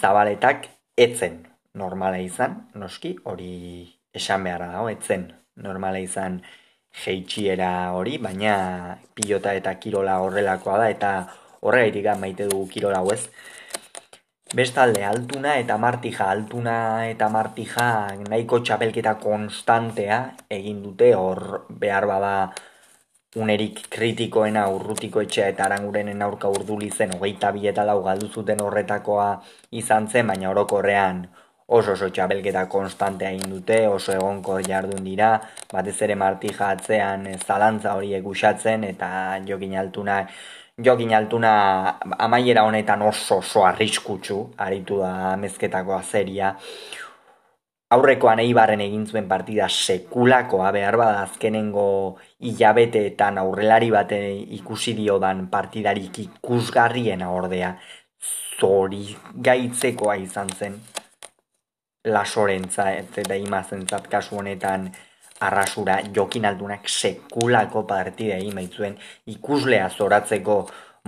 zabaletak 0.00 0.68
etzen. 0.96 1.46
Normala 1.74 2.18
izan, 2.18 2.56
noski, 2.74 3.16
hori 3.24 3.86
esan 4.12 4.44
beharra 4.44 4.66
dago, 4.74 4.88
etzen. 4.90 5.30
Normala 5.56 5.98
izan 5.98 6.40
jeitxiera 7.04 7.92
hori, 7.94 8.18
baina 8.18 8.98
pilota 9.14 9.54
eta 9.54 9.74
kirola 9.78 10.18
horrelakoa 10.20 10.78
da, 10.78 10.88
eta 10.90 11.12
horregaitik 11.62 12.10
maite 12.18 12.48
dugu 12.50 12.68
kirola 12.68 13.00
ez. 13.14 13.30
Bestalde, 14.58 15.04
altuna 15.06 15.52
eta 15.60 15.76
martija, 15.78 16.24
altuna 16.34 16.72
eta 17.06 17.28
martija 17.30 17.84
nahiko 18.24 18.58
txapelketa 18.66 19.12
konstantea 19.22 20.16
egin 20.56 20.80
dute, 20.82 21.12
hor 21.14 21.68
behar 21.84 22.06
bada 22.10 22.32
unerik 23.38 23.78
kritikoena 23.94 24.64
urrutiko 24.74 25.22
etxea 25.22 25.46
eta 25.52 25.68
arangurenen 25.68 26.26
aurka 26.26 26.50
urduli 26.50 26.90
zen 26.90 27.14
hogeita 27.14 27.52
bi 27.54 27.70
eta 27.70 27.84
lau 27.86 28.00
galdu 28.08 28.26
zuten 28.26 28.64
horretakoa 28.66 29.28
izan 29.82 30.10
zen, 30.10 30.26
baina 30.34 30.50
orokorrean 30.50 31.22
oso 31.70 31.92
oso 31.94 32.08
txabelketa 32.10 32.64
konstantea 32.66 33.30
egin 33.30 33.52
dute, 33.54 33.84
oso 33.86 34.12
egonko 34.16 34.58
jardun 34.66 35.04
dira, 35.06 35.36
batez 35.70 36.00
ere 36.02 36.16
martija 36.18 36.72
atzean 36.74 37.28
zalantza 37.38 37.94
horiek 37.94 38.26
usatzen 38.26 38.82
eta 38.88 39.10
jokin 39.46 39.78
altuna 39.78 40.24
jokin 40.78 41.14
altuna 41.14 41.52
amaiera 42.18 42.62
honetan 42.62 43.02
oso 43.02 43.38
oso 43.38 43.64
arriskutsu 43.64 44.54
aritu 44.58 44.98
da 44.98 45.36
mezketako 45.36 45.94
azeria 45.94 46.54
aurrekoan 47.90 48.38
eibarren 48.38 48.80
egin 48.80 49.06
zuen 49.06 49.28
partida 49.28 49.68
sekulakoa 49.68 50.70
behar 50.72 50.96
bada 50.96 51.22
azkenengo 51.22 52.18
hilabeteetan 52.38 53.38
aurrelari 53.38 53.90
bate 53.90 54.20
ikusi 54.60 54.94
diodan 54.96 55.48
partidarik 55.50 56.18
ikusgarriena 56.26 57.30
ordea 57.30 57.74
zori 58.60 59.16
gaitzekoa 59.44 60.14
izan 60.22 60.48
zen 60.58 60.80
lasorentza 62.04 62.90
eta 62.92 63.34
imazentzat 63.34 64.06
kasu 64.08 64.36
honetan 64.36 64.90
arrasura 65.40 66.00
jokin 66.16 66.46
aldunak 66.50 66.88
sekulako 66.88 67.86
partida 67.88 68.36
egin 68.36 68.54
baitzuen 68.60 68.96
ikuslea 69.34 69.88
zoratzeko 69.90 70.56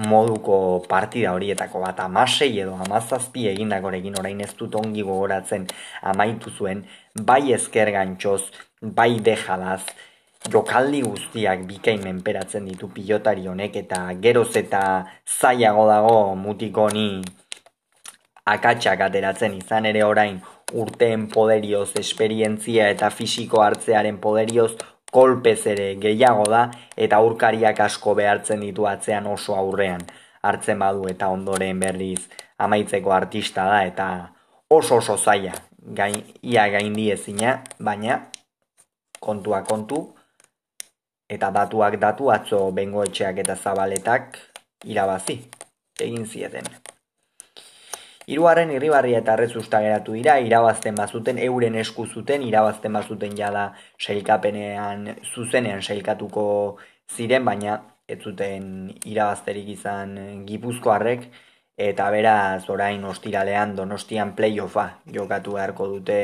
moduko 0.09 0.85
partida 0.89 1.33
horietako 1.37 1.83
bat. 1.85 2.01
Amasei 2.01 2.53
edo 2.61 2.77
amazazpi 2.87 3.49
egindakorekin 3.51 4.17
orain 4.19 4.41
ez 4.41 4.55
dut 4.59 4.75
ongi 4.75 5.05
gogoratzen 5.05 5.67
amaitu 6.13 6.51
zuen, 6.51 6.87
bai 7.15 7.53
ezker 7.53 7.93
gantxoz, 7.93 8.43
bai 8.81 9.21
dejalaz, 9.21 9.83
jokaldi 10.51 11.03
guztiak 11.03 11.67
bikain 11.69 12.03
menperatzen 12.03 12.65
ditu 12.67 12.89
pilotari 12.89 13.47
honek 13.47 13.77
eta 13.85 14.01
geroz 14.25 14.51
eta 14.57 14.83
zaiago 15.27 15.87
dago 15.87 16.35
mutiko 16.35 16.89
ni 16.91 17.23
akatsak 18.45 19.01
ateratzen 19.07 19.55
izan 19.55 19.87
ere 19.87 20.03
orain 20.05 20.41
urteen 20.73 21.29
poderioz, 21.29 21.93
esperientzia 22.01 22.89
eta 22.91 23.11
fisiko 23.11 23.63
hartzearen 23.63 24.19
poderioz 24.19 24.73
kolpez 25.13 25.67
ere 25.69 25.89
gehiago 26.01 26.45
da 26.51 26.63
eta 26.97 27.19
aurkariak 27.21 27.81
asko 27.87 28.15
behartzen 28.17 28.63
ditu 28.65 28.87
atzean 28.89 29.27
oso 29.27 29.57
aurrean. 29.57 30.01
Hartzen 30.43 30.79
badu 30.79 31.05
eta 31.11 31.29
ondoren 31.31 31.81
berriz 31.81 32.29
amaitzeko 32.59 33.13
artista 33.13 33.67
da 33.69 33.83
eta 33.87 34.07
oso 34.71 34.97
oso 35.03 35.17
zaila. 35.17 35.53
Gain, 35.83 36.17
ia 36.43 36.69
gaindi 36.71 37.11
ezina, 37.11 37.57
baina 37.79 38.21
kontua 39.21 39.63
kontu 39.67 40.01
eta 41.33 41.51
datuak 41.51 41.99
datu 42.01 42.31
atzo 42.31 42.65
bengoetxeak 42.77 43.45
eta 43.45 43.57
zabaletak 43.57 44.41
irabazi. 44.85 45.39
Egin 46.01 46.27
zieten. 46.27 46.67
Hiruaren 48.27 48.71
irribarria 48.71 49.19
eta 49.23 49.35
rezusta 49.37 49.81
geratu 49.83 50.13
dira, 50.15 50.37
irabazten 50.39 50.95
bazuten, 50.95 51.39
euren 51.43 51.75
esku 51.81 52.07
zuten, 52.07 52.45
irabazten 52.47 52.93
bazuten 52.95 53.35
jada 53.37 53.73
sailkapenean, 53.99 55.09
zuzenean 55.35 55.83
sailkatuko 55.83 56.45
ziren, 57.11 57.45
baina 57.45 57.81
ez 58.07 58.21
zuten 58.23 58.93
irabazterik 59.11 59.69
izan 59.75 60.15
gipuzkoarrek, 60.47 61.27
eta 61.77 62.09
beraz 62.15 62.69
orain 62.71 63.05
ostiralean 63.11 63.75
donostian 63.75 64.37
playoffa 64.39 64.87
jokatu 65.13 65.59
beharko 65.59 65.89
dute 65.97 66.19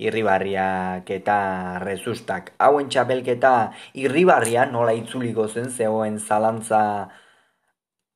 irribarriak 0.00 1.10
eta 1.10 1.38
rezustak. 1.84 2.54
Hauen 2.58 2.88
txapelketa 2.88 3.54
irribarria 3.94 4.64
nola 4.72 4.96
itzuliko 4.96 5.48
zen, 5.48 5.68
zegoen 5.70 6.18
zalantza 6.18 6.82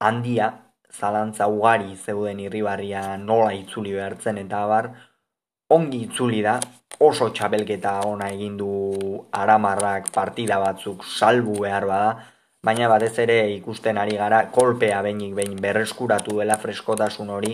handia, 0.00 0.63
zalantza 1.00 1.48
ugari 1.48 1.96
zeuden 1.96 2.40
irribarria 2.40 3.16
nola 3.16 3.52
itzuli 3.52 3.92
behartzen 3.96 4.38
eta 4.44 4.62
abar, 4.64 4.90
ongi 5.76 6.04
itzuli 6.06 6.42
da, 6.42 6.58
oso 7.00 7.30
txapelketa 7.34 8.00
ona 8.06 8.28
egin 8.36 8.56
du 8.56 8.70
aramarrak 9.32 10.12
partida 10.14 10.60
batzuk 10.62 11.04
salbu 11.04 11.58
behar 11.64 11.86
bada, 11.90 12.12
baina 12.64 12.88
batez 12.88 13.18
ere 13.26 13.38
ikusten 13.52 13.98
ari 14.00 14.16
gara 14.16 14.40
kolpea 14.52 15.02
behinik 15.04 15.34
behin 15.36 15.58
berreskuratu 15.60 16.38
dela 16.40 16.56
freskotasun 16.62 17.30
hori 17.30 17.52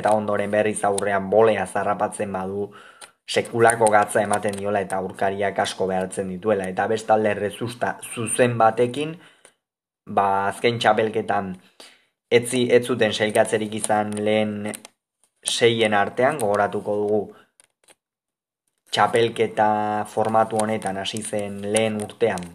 eta 0.00 0.12
ondoren 0.14 0.50
berriz 0.50 0.78
aurrean 0.84 1.30
bolea 1.30 1.66
zarrapatzen 1.66 2.32
badu 2.32 2.68
sekulako 3.26 3.88
gatza 3.90 4.22
ematen 4.22 4.56
diola 4.58 4.82
eta 4.84 5.00
aurkariak 5.02 5.58
asko 5.64 5.86
behartzen 5.90 6.28
dituela. 6.28 6.68
Eta 6.68 6.86
bestalde 6.86 7.34
rezusta 7.38 7.96
zuzen 8.14 8.58
batekin 8.58 9.16
ba 10.06 10.48
azken 10.48 10.78
txapelketan 10.78 11.54
etzi 12.38 12.64
ez 12.70 12.82
zuten 12.86 13.12
sailkatzerik 13.12 13.74
izan 13.82 14.12
lehen 14.24 14.72
seien 15.44 15.94
artean 15.94 16.38
gogoratuko 16.40 16.96
dugu 17.02 17.22
txapelketa 18.92 19.70
formatu 20.12 20.60
honetan 20.64 21.00
hasi 21.02 21.22
zen 21.22 21.60
lehen 21.72 21.98
urtean 22.04 22.52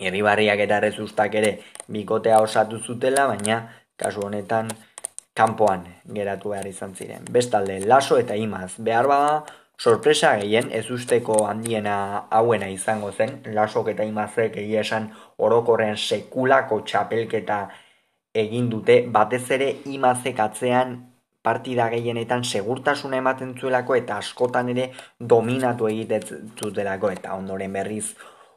Irribarriak 0.00 0.60
eta 0.64 0.78
rezustak 0.80 1.34
ere 1.36 1.50
bikotea 1.92 2.38
osatu 2.40 2.78
zutela, 2.80 3.26
baina 3.28 3.60
kasu 4.00 4.22
honetan 4.24 4.70
kanpoan 5.36 5.84
geratu 6.16 6.54
behar 6.54 6.68
izan 6.70 6.94
ziren. 6.94 7.26
Bestalde, 7.30 7.80
laso 7.92 8.16
eta 8.18 8.36
imaz 8.36 8.78
behar 8.78 9.08
bada, 9.10 9.34
sorpresa 9.80 10.32
gehien 10.40 10.70
ez 10.72 10.86
usteko 10.90 11.44
handiena 11.48 11.96
hauena 12.30 12.68
izango 12.72 13.12
zen, 13.12 13.36
lasok 13.58 13.92
eta 13.94 14.08
imazek 14.08 14.56
egia 14.64 14.84
esan 14.86 15.10
orokorrean 15.38 15.96
sekulako 15.96 16.80
txapelketa 16.88 17.60
egin 18.34 18.68
dute 18.70 19.02
batez 19.08 19.50
ere 19.50 19.70
imazek 19.86 20.40
atzean 20.40 20.98
partida 21.42 21.88
gehienetan 21.88 22.44
segurtasuna 22.44 23.16
ematen 23.16 23.54
zuelako 23.58 23.96
eta 23.96 24.18
askotan 24.18 24.68
ere 24.68 24.90
dominatu 25.18 25.88
egiten 25.88 26.52
zutelako. 26.58 27.10
Eta 27.10 27.34
ondoren 27.34 27.72
berriz 27.72 28.14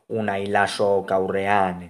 una 0.10 0.38
ilaso 0.38 1.04
kaurrean 1.08 1.90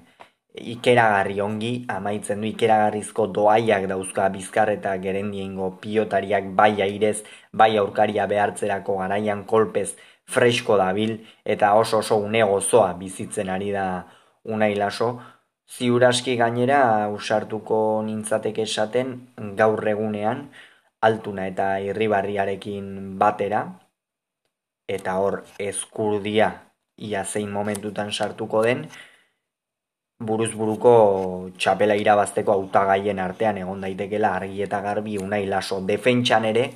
ikeragarri 0.54 1.40
ongi 1.42 1.72
amaitzen 1.90 2.42
du 2.42 2.48
ikeragarrizko 2.48 3.26
doaiak 3.38 3.88
dauzka 3.90 4.28
bizkar 4.30 4.70
eta 4.70 4.96
gerendiengo 5.02 5.72
piotariak 5.82 6.52
bai 6.56 6.82
airez, 6.82 7.24
bai 7.52 7.76
aurkaria 7.78 8.28
behartzerako 8.28 8.98
garaian 9.00 9.44
kolpez 9.46 9.96
fresko 10.26 10.78
dabil 10.78 11.18
eta 11.44 11.74
oso 11.74 11.98
oso 11.98 12.18
une 12.18 12.44
gozoa 12.44 12.94
bizitzen 12.94 13.50
ari 13.50 13.72
da 13.72 14.06
una 14.44 14.70
Ziuraski 15.72 16.36
gainera 16.38 17.10
usartuko 17.10 17.78
nintzateke 18.06 18.66
esaten 18.68 19.16
gaur 19.58 19.88
egunean 19.88 20.50
altuna 21.02 21.48
eta 21.48 21.80
irribarriarekin 21.80 23.18
batera. 23.20 23.64
Eta 24.88 25.16
hor 25.24 25.44
ezkurdia 25.60 26.52
ia 26.98 27.24
zein 27.26 27.50
momentutan 27.52 28.12
sartuko 28.12 28.62
den 28.64 28.86
buruz 30.20 30.52
buruko 30.56 30.92
txapela 31.58 31.96
irabazteko 32.00 32.52
hautagaien 32.52 33.20
artean 33.20 33.58
egon 33.58 33.82
daitekela 33.82 34.36
argi 34.36 34.62
eta 34.64 34.82
garbi 34.82 35.18
unai 35.18 35.46
laso 35.48 35.82
defentsan 35.88 36.46
ere 36.52 36.70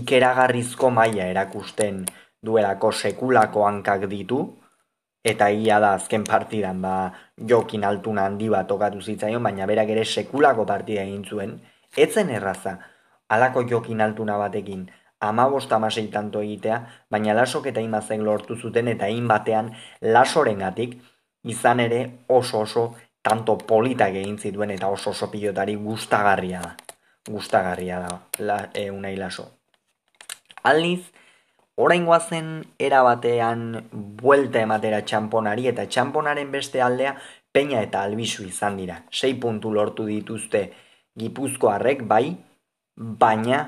ikeragarrizko 0.00 0.90
maila 0.90 1.28
erakusten 1.34 2.04
duelako 2.42 2.92
sekulako 2.92 3.66
hankak 3.66 4.08
ditu 4.10 4.40
eta 5.24 5.48
ia 5.50 5.78
da 5.80 5.94
azken 5.98 6.24
partidan 6.28 6.82
ba, 6.82 7.12
jokin 7.50 7.84
altuna 7.84 8.26
handi 8.28 8.48
bat 8.52 8.68
tokatu 8.68 9.00
zitzaion, 9.00 9.42
baina 9.42 9.66
berak 9.66 9.88
ere 9.94 10.04
sekulako 10.04 10.66
partida 10.68 11.02
egin 11.02 11.24
zuen, 11.24 11.56
etzen 11.96 12.30
erraza, 12.30 12.76
alako 13.28 13.64
jokin 13.70 14.04
altuna 14.04 14.36
batekin, 14.38 14.84
ama 15.20 15.48
bosta 15.48 15.76
amasei 15.76 16.06
tanto 16.12 16.42
egitea, 16.44 16.78
baina 17.10 17.34
lasok 17.34 17.70
eta 17.72 17.80
imazek 17.80 18.20
lortu 18.20 18.56
zuten 18.56 18.88
eta 18.92 19.08
in 19.08 19.28
batean 19.28 19.72
lasoren 20.00 20.60
gatik, 20.60 20.98
izan 21.44 21.80
ere 21.80 22.00
oso 22.28 22.60
oso 22.60 22.84
tanto 23.24 23.56
politak 23.56 24.16
egin 24.20 24.38
zituen 24.38 24.70
eta 24.74 24.88
oso 24.92 25.10
oso 25.10 25.30
pilotari 25.32 25.76
gustagarria 25.76 26.60
da. 26.60 26.74
Gustagarria 27.24 28.00
da, 28.04 28.16
la, 28.44 28.56
e, 28.74 28.90
unai 28.92 29.14
laso. 29.16 29.46
Alniz, 30.62 31.00
orain 31.76 32.04
guazen 32.06 32.50
erabatean 32.78 33.88
buelta 34.22 34.62
ematera 34.62 35.02
txamponari 35.02 35.68
eta 35.70 35.86
txamponaren 35.86 36.50
beste 36.52 36.82
aldea 36.82 37.14
peina 37.52 37.80
eta 37.82 38.02
albisu 38.02 38.44
izan 38.46 38.76
dira. 38.76 39.00
Sei 39.10 39.34
puntu 39.40 39.72
lortu 39.74 40.06
dituzte 40.06 40.68
gipuzkoarrek 41.18 42.02
bai, 42.10 42.36
baina 42.96 43.64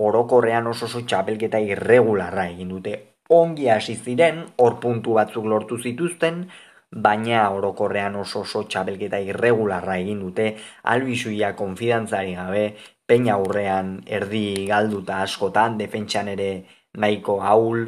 orokorrean 0.00 0.66
oso 0.66 0.86
oso 0.86 1.02
txapelketa 1.06 1.60
irregularra 1.60 2.48
egin 2.50 2.70
dute. 2.74 2.96
Ongi 3.30 3.68
hasi 3.70 3.94
ziren, 3.94 4.44
hor 4.58 4.78
puntu 4.82 5.14
batzuk 5.18 5.46
lortu 5.46 5.78
zituzten, 5.78 6.44
baina 6.90 7.44
orokorrean 7.54 8.16
oso 8.18 8.40
oso 8.46 8.64
txapelketa 8.66 9.20
irregularra 9.22 9.98
egin 10.02 10.22
dute, 10.24 10.54
albisuia 10.94 11.52
konfidantzari 11.58 12.34
gabe, 12.38 12.64
peina 13.06 13.36
aurrean 13.36 14.00
erdi 14.06 14.66
galduta 14.66 15.20
askotan, 15.22 15.78
defentsan 15.78 16.30
ere 16.34 16.50
nahiko 16.98 17.40
haul, 17.40 17.86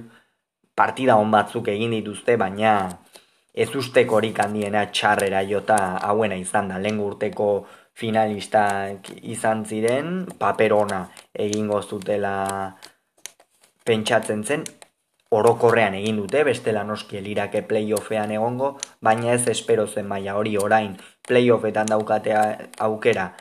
partida 0.74 1.16
hon 1.16 1.30
batzuk 1.30 1.68
egin 1.68 1.92
dituzte, 1.96 2.36
baina 2.36 2.74
ez 3.52 3.68
usteko 3.76 4.16
horik 4.18 4.38
handiena 4.40 4.86
txarrera 4.90 5.42
jota 5.48 5.78
hauena 6.08 6.38
izan 6.40 6.70
da, 6.72 6.78
lehen 6.78 7.00
urteko 7.00 7.66
finalistak 7.94 9.10
izan 9.22 9.66
ziren, 9.68 10.24
paperona 10.38 11.04
egin 11.34 11.68
goztutela 11.68 12.32
pentsatzen 13.84 14.44
zen, 14.44 14.64
orokorrean 15.32 15.94
egin 15.96 16.18
dute, 16.20 16.44
bestela 16.44 16.84
noski 16.84 17.18
elirake 17.20 17.62
playoffean 17.68 18.32
egongo, 18.32 18.76
baina 19.00 19.32
ez 19.34 19.46
espero 19.48 19.86
zen 19.86 20.08
maila 20.08 20.36
hori 20.40 20.56
orain 20.60 20.96
playoffetan 21.28 21.88
daukatea 21.92 22.42
aukera 22.86 23.32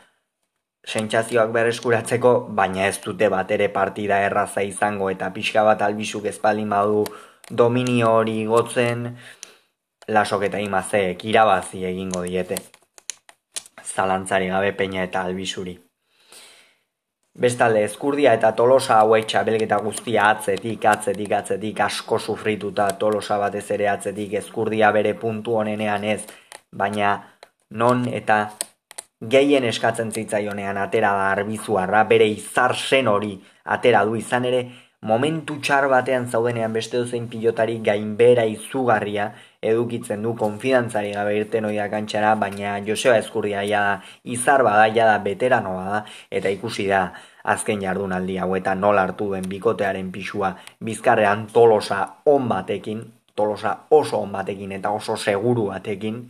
sentsazioak 0.86 1.52
berreskuratzeko, 1.54 2.32
baina 2.58 2.86
ez 2.88 2.98
dute 3.04 3.28
bat 3.30 3.50
ere 3.50 3.68
partida 3.68 4.18
erraza 4.26 4.62
izango 4.66 5.10
eta 5.10 5.30
pixka 5.34 5.62
bat 5.64 5.82
albizuk 5.82 6.26
ezpaldin 6.26 6.68
badu 6.70 7.04
dominio 7.50 8.10
hori 8.18 8.44
gotzen, 8.46 9.06
lasok 10.08 10.48
eta 10.50 10.58
imazeek 10.58 11.24
irabazi 11.24 11.84
egingo 11.86 12.22
diete. 12.26 12.58
Zalantzari 13.94 14.48
gabe 14.48 14.72
peina 14.72 15.02
eta 15.04 15.22
albizuri. 15.22 15.78
Bestalde, 17.32 17.84
eskurdia 17.88 18.34
eta 18.36 18.50
tolosa 18.52 18.98
hauek 19.00 19.24
txabelgeta 19.24 19.78
guztia 19.80 20.26
atzetik, 20.34 20.84
atzetik, 20.84 21.32
atzetik, 21.32 21.78
asko 21.80 22.18
sufrituta 22.18 22.90
tolosa 23.00 23.38
batez 23.40 23.70
ere 23.70 23.88
atzetik, 23.88 24.34
eskurdia 24.42 24.90
bere 24.92 25.14
puntu 25.14 25.56
honenean 25.62 26.04
ez, 26.04 26.26
baina 26.72 27.14
non 27.70 28.04
eta 28.12 28.42
gehien 29.22 29.64
eskatzen 29.64 30.10
zitzaionean 30.10 30.78
atera 30.78 31.12
da 31.14 31.30
arbizuarra, 31.32 32.04
bere 32.10 32.26
izar 32.26 32.74
sen 32.76 33.08
hori 33.08 33.36
atera 33.64 34.04
du. 34.04 34.16
Izan 34.18 34.48
ere, 34.48 34.62
momentu 35.06 35.58
txar 35.62 35.88
batean 35.90 36.28
zaudenean 36.30 36.72
beste 36.74 36.98
duzein 36.98 37.28
pilotari 37.30 37.78
gainbera 37.84 38.44
izugarria 38.50 39.30
edukitzen 39.62 40.22
du. 40.22 40.34
Konfidantzari 40.38 41.12
gabe 41.14 41.36
irten 41.38 41.66
oida 41.70 41.88
kantxara, 41.90 42.34
baina 42.38 42.78
Joseba 42.86 43.18
Eskurria 43.22 43.62
ja 43.68 43.84
da, 43.86 43.96
izar 44.24 44.66
bada, 44.66 44.88
ja 44.94 45.06
da, 45.06 45.18
veterano 45.22 45.76
bada, 45.78 46.04
eta 46.30 46.50
ikusi 46.50 46.88
da, 46.90 47.06
azken 47.42 47.82
jardunaldi 47.82 48.38
hau 48.38 48.52
eta 48.58 48.74
nola 48.74 49.06
hartu 49.06 49.32
duen 49.32 49.48
bikotearen 49.50 50.12
pisua 50.14 50.54
bizkarrean 50.84 51.48
tolosa 51.52 52.04
on 52.26 52.48
batekin, 52.48 53.02
tolosa 53.34 53.76
oso 53.90 54.20
on 54.22 54.32
batekin 54.32 54.72
eta 54.78 54.90
oso 54.90 55.16
seguru 55.16 55.70
batekin, 55.70 56.22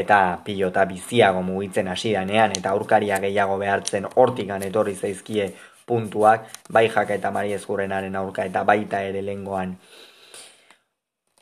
eta 0.00 0.40
pilota 0.44 0.84
biziago 0.90 1.42
mugitzen 1.42 1.88
hasi 1.88 2.12
danean 2.12 2.52
eta 2.56 2.70
aurkaria 2.70 3.20
gehiago 3.20 3.58
behartzen 3.58 4.08
hortikan 4.14 4.62
etorri 4.62 4.94
zaizkie 4.94 5.52
puntuak, 5.86 6.48
bai 6.70 6.88
jaka 6.88 7.14
eta 7.14 7.30
mari 7.30 7.52
ezkurrenaren 7.52 8.16
aurka 8.16 8.44
eta 8.44 8.64
baita 8.64 9.02
ere 9.02 9.22
lengoan 9.22 9.76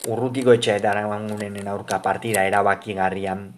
urrutiko 0.08 0.52
etxe 0.58 0.76
eta 0.76 0.90
arabangunenen 0.90 1.68
aurka 1.68 2.00
partida 2.02 2.42
erabakigarrian 2.44 3.52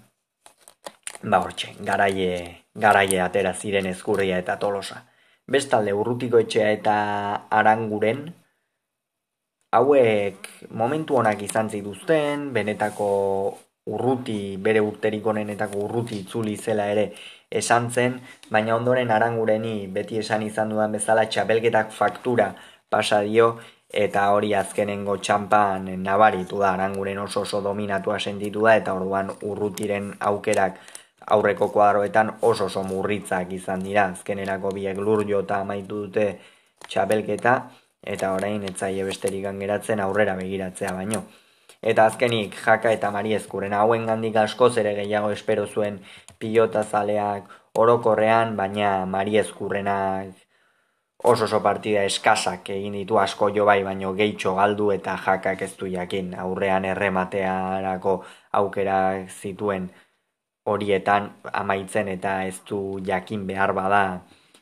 ba 1.25 1.41
hortxe, 1.41 1.73
garaie, 1.81 2.65
garaie 2.75 3.21
atera 3.21 3.55
ziren 3.55 3.87
ezkurria 3.87 4.39
eta 4.43 4.59
tolosa. 4.61 5.05
Bestalde 5.49 5.93
urrutiko 5.93 6.41
etxea 6.41 6.71
eta 6.77 6.97
aranguren, 7.51 8.27
hauek 9.75 10.49
momentu 10.71 11.19
honak 11.21 11.43
izan 11.43 11.71
zituzten, 11.71 12.51
benetako 12.57 13.09
urruti, 13.87 14.57
bere 14.57 14.81
urterik 14.81 15.27
onenetako 15.27 15.85
urruti 15.87 16.21
itzuli 16.23 16.57
zela 16.57 16.87
ere 16.93 17.05
esan 17.51 17.91
zen, 17.91 18.19
baina 18.51 18.77
ondoren 18.77 19.11
arangureni 19.11 19.75
beti 19.97 20.19
esan 20.23 20.43
izan 20.43 20.73
dudan 20.73 20.93
bezala 20.97 21.27
txapelketak 21.29 21.93
faktura 21.93 22.55
pasa 22.89 23.21
dio, 23.23 23.59
eta 24.05 24.25
hori 24.35 24.55
azkenengo 24.55 25.19
txampan 25.19 25.87
nabaritu 26.03 26.59
da, 26.63 26.73
aranguren 26.75 27.19
oso 27.27 27.43
oso 27.43 27.61
dominatua 27.63 28.19
sentitu 28.19 28.65
da, 28.67 28.77
eta 28.81 28.95
orduan 28.95 29.31
urrutiren 29.53 30.11
aukerak 30.33 30.81
aurreko 31.37 31.71
kuadroetan 31.77 32.35
oso 32.43 32.67
oso 32.67 32.83
murritzak 32.83 33.53
izan 33.53 33.85
dira, 33.87 34.09
azkenerako 34.17 34.75
biek 34.75 34.99
lur 34.99 35.25
jota 35.29 35.61
amaitu 35.61 36.05
dute 36.07 36.27
txapelketa, 36.89 37.55
eta 38.03 38.35
orain 38.37 38.65
etzaile 38.69 39.07
besterik 39.09 39.47
geratzen 39.61 40.01
aurrera 40.01 40.37
begiratzea 40.41 40.93
baino. 40.93 41.23
Eta 41.85 42.07
azkenik 42.09 42.55
jaka 42.65 42.93
eta 42.97 43.11
mari 43.13 43.35
ezkuren 43.37 43.75
hauen 43.77 44.07
gandik 44.09 44.37
asko 44.41 44.71
zere 44.71 44.95
gehiago 44.97 45.31
espero 45.35 45.67
zuen 45.67 45.99
pilota 46.39 46.83
zaleak 46.83 47.51
orokorrean, 47.83 48.57
baina 48.57 48.93
mari 49.07 49.37
ezkurrenak 49.43 50.45
oso 51.33 51.45
oso 51.45 51.61
partida 51.65 52.05
eskasak 52.05 52.71
egin 52.77 52.97
ditu 52.99 53.19
asko 53.19 53.49
jo 53.57 53.65
bai, 53.69 53.83
baino 53.85 54.13
gehitxo 54.17 54.55
galdu 54.57 54.91
eta 54.93 55.17
jakak 55.27 55.63
ez 55.67 55.73
du 55.81 55.87
jakin. 55.89 56.35
Aurrean 56.45 56.85
errematearako 56.85 58.15
aukerak 58.61 59.31
zituen 59.31 59.91
horietan 60.65 61.31
amaitzen 61.53 62.09
eta 62.09 62.45
ez 62.45 62.61
du 62.69 62.81
jakin 63.11 63.47
behar 63.47 63.73
bada. 63.73 64.03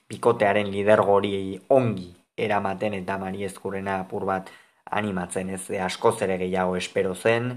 Bikotearen 0.09 0.71
lidergori 0.75 1.61
ongi 1.69 2.11
eramaten 2.37 2.95
eta 2.95 3.19
mari 3.19 3.45
ezkurrena 3.51 4.01
apur 4.01 4.25
bat 4.25 4.51
animatzen 4.91 5.51
ez? 5.51 5.71
E, 5.71 5.81
asko 5.81 6.13
zere 6.13 6.39
gehiago 6.39 6.77
espero 6.77 7.15
zen, 7.15 7.53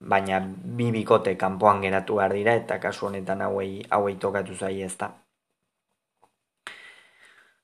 baina 0.00 0.40
bi 0.80 0.90
bikote 0.92 1.36
kanpoan 1.36 1.80
geratu 1.82 2.18
behar 2.20 2.32
dira 2.32 2.54
eta 2.54 2.78
kasu 2.80 3.06
honetan 3.06 3.42
hauei, 3.42 3.82
hauei 3.90 4.16
tokatu 4.16 4.54
zai 4.54 4.82
ez 4.82 4.96
da. 4.98 5.10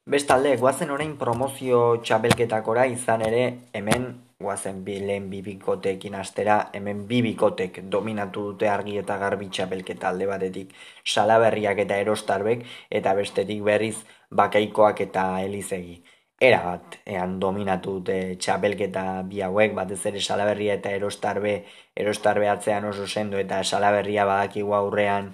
Bestalde, 0.04 0.56
guazen 0.60 0.90
orain 0.90 1.16
promozio 1.16 1.78
txabelketakora 2.04 2.84
izan 2.92 3.22
ere 3.24 3.44
hemen 3.72 4.02
guazen 4.44 4.82
bi 4.84 4.98
lehen 5.00 5.30
bi 5.30 5.40
bikotekin 5.46 6.14
astera, 6.20 6.56
hemen 6.76 7.06
bi 7.08 7.22
bikotek 7.24 7.78
dominatu 7.94 8.42
dute 8.50 8.68
argi 8.68 8.98
eta 9.00 9.16
garbi 9.22 9.48
txabelketa 9.48 10.10
alde 10.10 10.26
batetik. 10.28 10.74
Salaberriak 11.14 11.80
eta 11.86 11.96
erostarbek 12.04 12.66
eta 13.00 13.14
bestetik 13.14 13.62
berriz 13.70 13.96
bakaikoak 14.42 15.00
eta 15.06 15.24
elizegi 15.46 16.02
era 16.40 16.60
bat 16.64 16.96
ean 17.06 17.38
dominatu 17.40 17.98
dute 17.98 18.36
txapelketa 18.36 19.22
bi 19.30 19.40
hauek, 19.46 19.74
batez 19.74 20.00
ere 20.10 20.20
salaberria 20.20 20.74
eta 20.78 20.90
erostarbe, 20.90 21.54
erostarbe 21.96 22.48
atzean 22.48 22.84
oso 22.90 23.06
sendo 23.06 23.38
eta 23.38 23.62
salaberria 23.64 24.26
badakigu 24.26 24.74
aurrean 24.74 25.32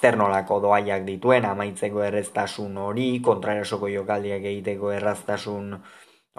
zer 0.00 0.16
nolako 0.16 0.60
doaiak 0.60 1.04
dituen, 1.04 1.44
amaitzeko 1.44 2.02
erreztasun 2.06 2.76
hori, 2.76 3.08
kontrarasoko 3.24 3.88
jokaldiak 3.88 4.44
egiteko 4.52 4.92
erraztasun 4.92 5.72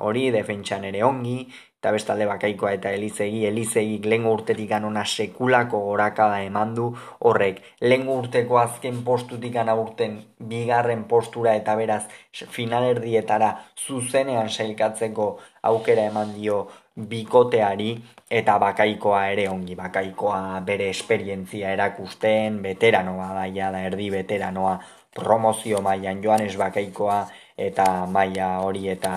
hori, 0.05 0.29
defentsan 0.31 0.85
ere 0.89 1.03
ongi, 1.03 1.39
eta 1.79 1.93
bestalde 1.95 2.25
bakaikoa 2.27 2.73
eta 2.75 2.91
elizegi, 2.91 3.45
elizegi 3.47 4.01
lengo 4.12 4.33
urtetik 4.35 4.71
anona 4.75 5.05
sekulako 5.05 5.79
gorakada 5.85 6.41
eman 6.43 6.73
du, 6.75 6.89
horrek. 7.23 7.62
Lengo 7.81 8.17
urteko 8.19 8.59
azken 8.59 8.99
postutik 9.05 9.55
urten 9.55 10.19
bigarren 10.51 11.05
postura 11.05 11.55
eta 11.55 11.75
beraz 11.75 12.03
finalerdietara 12.33 13.55
zuzenean 13.77 14.49
sailkatzeko 14.49 15.39
aukera 15.71 16.03
eman 16.12 16.35
dio 16.35 16.67
bikoteari 16.95 17.95
eta 18.29 18.59
bakaikoa 18.59 19.27
ere 19.31 19.47
ongi, 19.49 19.75
bakaikoa 19.75 20.59
bere 20.65 20.89
esperientzia 20.89 21.71
erakusten, 21.71 22.62
veteranoa 22.62 23.33
daia 23.33 23.71
da 23.71 23.81
erdi 23.88 24.09
veteranoa 24.12 24.79
promozio 25.15 25.81
mailan 25.81 26.21
joan 26.23 26.41
ez 26.41 26.55
bakaikoa 26.57 27.23
eta 27.57 28.05
maila 28.05 28.59
hori 28.65 28.89
eta 28.89 29.13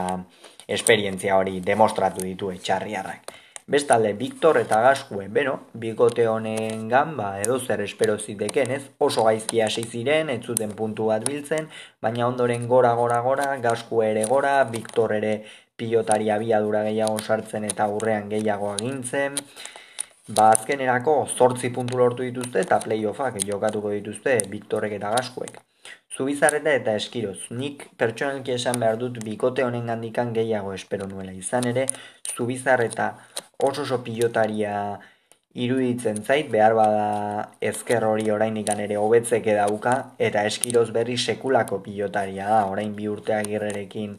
esperientzia 0.67 1.37
hori 1.37 1.61
demostratu 1.61 2.25
ditu 2.25 2.51
etxarriarrak. 2.51 3.33
Bestalde, 3.73 4.13
Victor 4.19 4.59
eta 4.59 4.81
Gaskue, 4.83 5.29
beno, 5.31 5.53
bikote 5.73 6.25
honen 6.27 6.89
gamba 6.91 7.29
edo 7.41 7.61
zer 7.61 7.81
espero 7.85 8.17
ziteken, 8.19 8.73
ez? 8.75 8.83
Oso 8.99 9.23
gaizki 9.29 9.63
hasi 9.63 9.85
ziren, 9.87 10.33
ez 10.35 10.43
zuten 10.43 10.75
puntu 10.75 11.07
bat 11.13 11.23
biltzen, 11.29 11.69
baina 12.03 12.27
ondoren 12.27 12.67
gora, 12.67 12.93
gora, 12.99 13.21
gora, 13.23 13.47
Gaskue 13.63 14.11
ere 14.11 14.27
gora, 14.27 14.57
Victor 14.65 15.15
ere 15.21 15.33
pilotari 15.79 16.29
abiadura 16.31 16.83
gehiago 16.89 17.19
sartzen 17.23 17.65
eta 17.71 17.87
urrean 17.87 18.29
gehiago 18.35 18.73
agintzen. 18.75 19.39
Ba, 20.29 20.51
azkenerako, 20.51 21.15
zortzi 21.37 21.71
puntu 21.71 21.99
lortu 22.03 22.27
dituzte 22.27 22.67
eta 22.67 22.83
playoffak 22.83 23.39
jokatuko 23.47 23.95
dituzte 23.95 24.41
Victorek 24.51 24.99
eta 24.99 25.15
Gaskuek. 25.17 25.63
Zubizarreta 26.17 26.75
eta 26.77 26.95
eskiroz, 26.99 27.39
nik 27.57 27.87
pertsonalki 27.97 28.53
esan 28.53 28.81
behar 28.83 28.99
dut 29.01 29.23
bikote 29.25 29.65
honen 29.65 29.87
gandikan 29.89 30.35
gehiago 30.37 30.75
espero 30.75 31.07
nuela. 31.09 31.33
Izan 31.33 31.69
ere, 31.71 31.87
zubizarreta 32.37 33.09
oso 33.59 33.83
oso 33.87 34.03
pilotaria 34.05 34.75
iruditzen 35.55 36.23
zait, 36.25 36.51
behar 36.53 36.75
bada 36.77 37.07
ezker 37.61 38.05
hori 38.05 38.31
orain 38.31 38.57
ere 38.57 38.97
hobetzeke 38.97 39.55
dauka, 39.55 40.15
eta 40.19 40.45
eskiroz 40.49 40.91
berri 40.91 41.17
sekulako 41.17 41.83
pilotaria 41.83 42.47
da, 42.49 42.67
orain 42.67 42.95
bi 42.97 43.09
urteak 43.09 43.49
irrerekin 43.49 44.19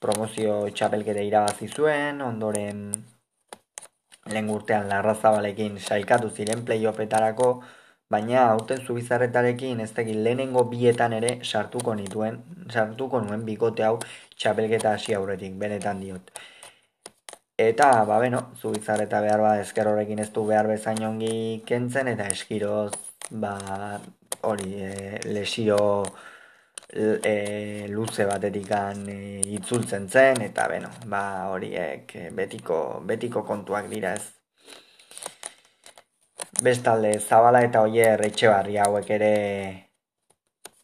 promozio 0.00 0.68
txapelkete 0.70 1.24
irabazi 1.26 1.68
zuen, 1.68 2.20
ondoren 2.22 2.92
lehen 4.30 4.48
urtean 4.50 4.88
larrazabalekin 4.88 5.78
saikatu 5.78 6.30
ziren 6.30 6.64
playoffetarako, 6.64 7.50
baina 8.10 8.44
hauten 8.52 8.80
zubizarretarekin 8.86 9.80
ez 9.84 9.90
dakit 9.96 10.16
lehenengo 10.26 10.64
bietan 10.70 11.12
ere 11.18 11.34
sartuko 11.44 11.94
nituen, 11.94 12.38
sartuko 12.74 13.20
nuen 13.26 13.44
bikote 13.46 13.84
hau 13.86 13.98
txapelketa 14.36 14.94
hasi 14.96 15.14
aurretik, 15.18 15.54
benetan 15.60 16.00
diot. 16.02 16.32
Eta, 17.60 17.90
ba, 18.08 18.16
beno, 18.22 18.40
zubizarreta 18.56 19.20
behar 19.20 19.42
ba, 19.44 19.52
ezker 19.60 19.88
horrekin 19.90 20.22
ez 20.24 20.30
du 20.34 20.46
behar 20.48 20.66
bezain 20.70 21.02
ongi 21.04 21.34
kentzen, 21.68 22.08
eta 22.14 22.26
eskiroz, 22.34 22.90
ba, 23.44 23.54
hori, 24.48 24.72
e, 24.80 25.20
lesio 25.28 25.78
e, 26.90 27.86
luze 27.92 28.26
batetikan 28.26 29.04
e, 29.12 29.20
itzultzen 29.58 30.08
zen, 30.08 30.42
eta, 30.48 30.66
beno, 30.72 30.90
ba, 31.14 31.22
horiek 31.52 32.16
betiko, 32.42 32.80
betiko 33.12 33.44
kontuak 33.52 33.92
dira 33.92 34.16
ez 34.16 34.39
Bestalde, 36.62 37.18
Zabala 37.20 37.62
eta 37.64 37.80
Oier 37.86 38.20
Etxebarri 38.20 38.74
hauek 38.76 39.06
ere 39.14 39.28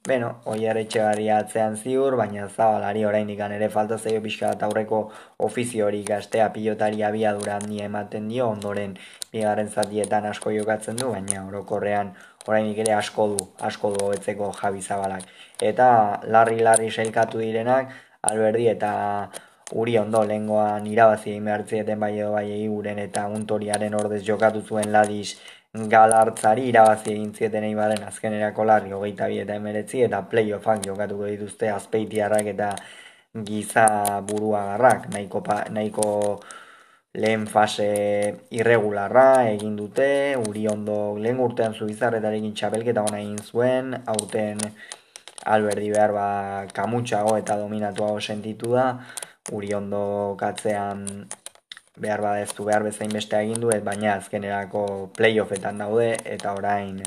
Beno, 0.08 0.30
Oier 0.48 0.78
Etxebarri 0.80 1.26
atzean 1.34 1.74
ziur, 1.76 2.14
baina 2.16 2.46
Zabalari 2.48 3.02
oraindik 3.04 3.42
ere 3.44 3.68
falta 3.74 3.98
zaio 3.98 4.22
pixka 4.24 4.54
bat 4.54 4.62
aurreko 4.62 5.00
ofizio 5.48 5.86
hori 5.86 6.02
gaztea 6.10 6.46
pilotari 6.54 7.02
abiadura 7.02 7.58
handi 7.60 7.82
ematen 7.88 8.28
dio, 8.28 8.46
ondoren 8.48 8.94
bigarren 9.32 9.68
zatietan 9.68 10.24
asko 10.30 10.54
jokatzen 10.54 10.96
du, 10.96 11.10
baina 11.10 11.44
orokorrean 11.48 12.14
oraindik 12.46 12.78
ere 12.86 12.94
asko 12.94 13.26
du, 13.34 13.48
asko 13.60 13.90
du 13.92 14.04
hobetzeko 14.06 14.52
Javi 14.62 14.80
Zabalak. 14.80 15.28
Eta 15.60 15.90
larri-larri 16.24 16.88
sailkatu 16.90 17.44
direnak, 17.44 17.92
Alberdi 18.22 18.70
eta 18.72 18.94
Uri 19.74 19.96
ondo 19.98 20.20
lengoan 20.22 20.84
irabazi 20.86 21.32
egin 21.32 21.46
behartzieten 21.48 21.98
bai 21.98 22.12
edo 22.16 22.28
bai 22.36 22.44
eguren 22.54 23.00
eta 23.02 23.24
untoriaren 23.38 23.96
ordez 23.98 24.20
jokatu 24.28 24.60
zuen 24.62 24.92
ladis 24.92 25.32
galartzari 25.92 26.68
irabazi 26.70 27.12
egin 27.12 27.32
zieten 27.34 27.64
eibaren 27.68 28.04
azkenerako 28.08 28.64
larri 28.64 28.92
hogeita 28.96 29.28
bi 29.32 29.40
eta 29.42 29.56
emeretzi 29.60 30.02
eta 30.06 30.22
playoffak 30.30 30.84
jokatuko 30.86 31.26
dituzte 31.30 31.70
azpeitiarrak 31.70 32.52
eta 32.54 32.70
giza 33.44 33.86
buruagarrak 34.28 35.08
nahiko, 35.12 35.42
nahiko 35.70 36.06
lehen 37.14 37.46
fase 37.46 37.88
irregularra 38.50 39.28
egin 39.52 39.76
dute, 39.76 40.36
uri 40.48 40.66
ondo 40.68 41.16
lehen 41.18 41.40
urtean 41.40 41.74
zubizarretarekin 41.74 42.54
txapelketa 42.54 43.04
hona 43.06 43.20
egin 43.20 43.40
zuen, 43.40 43.94
aurten 44.06 44.60
alberdi 45.46 45.90
behar 45.94 46.12
ba 46.12 46.28
kamutxago 46.74 47.36
eta 47.40 47.56
dominatuago 47.60 48.20
sentitu 48.20 48.72
da, 48.76 48.86
uri 49.52 49.72
ondo 49.74 50.36
katzean 50.40 51.04
behar 51.96 52.20
ba 52.20 52.40
ez 52.40 52.52
du 52.54 52.64
behar 52.64 52.84
bezain 52.84 53.12
beste 53.12 53.38
egin 53.40 53.60
du, 53.60 53.70
baina 53.84 54.14
azkenerako 54.14 55.10
playoffetan 55.16 55.78
daude 55.78 56.16
eta 56.24 56.52
orain 56.54 57.00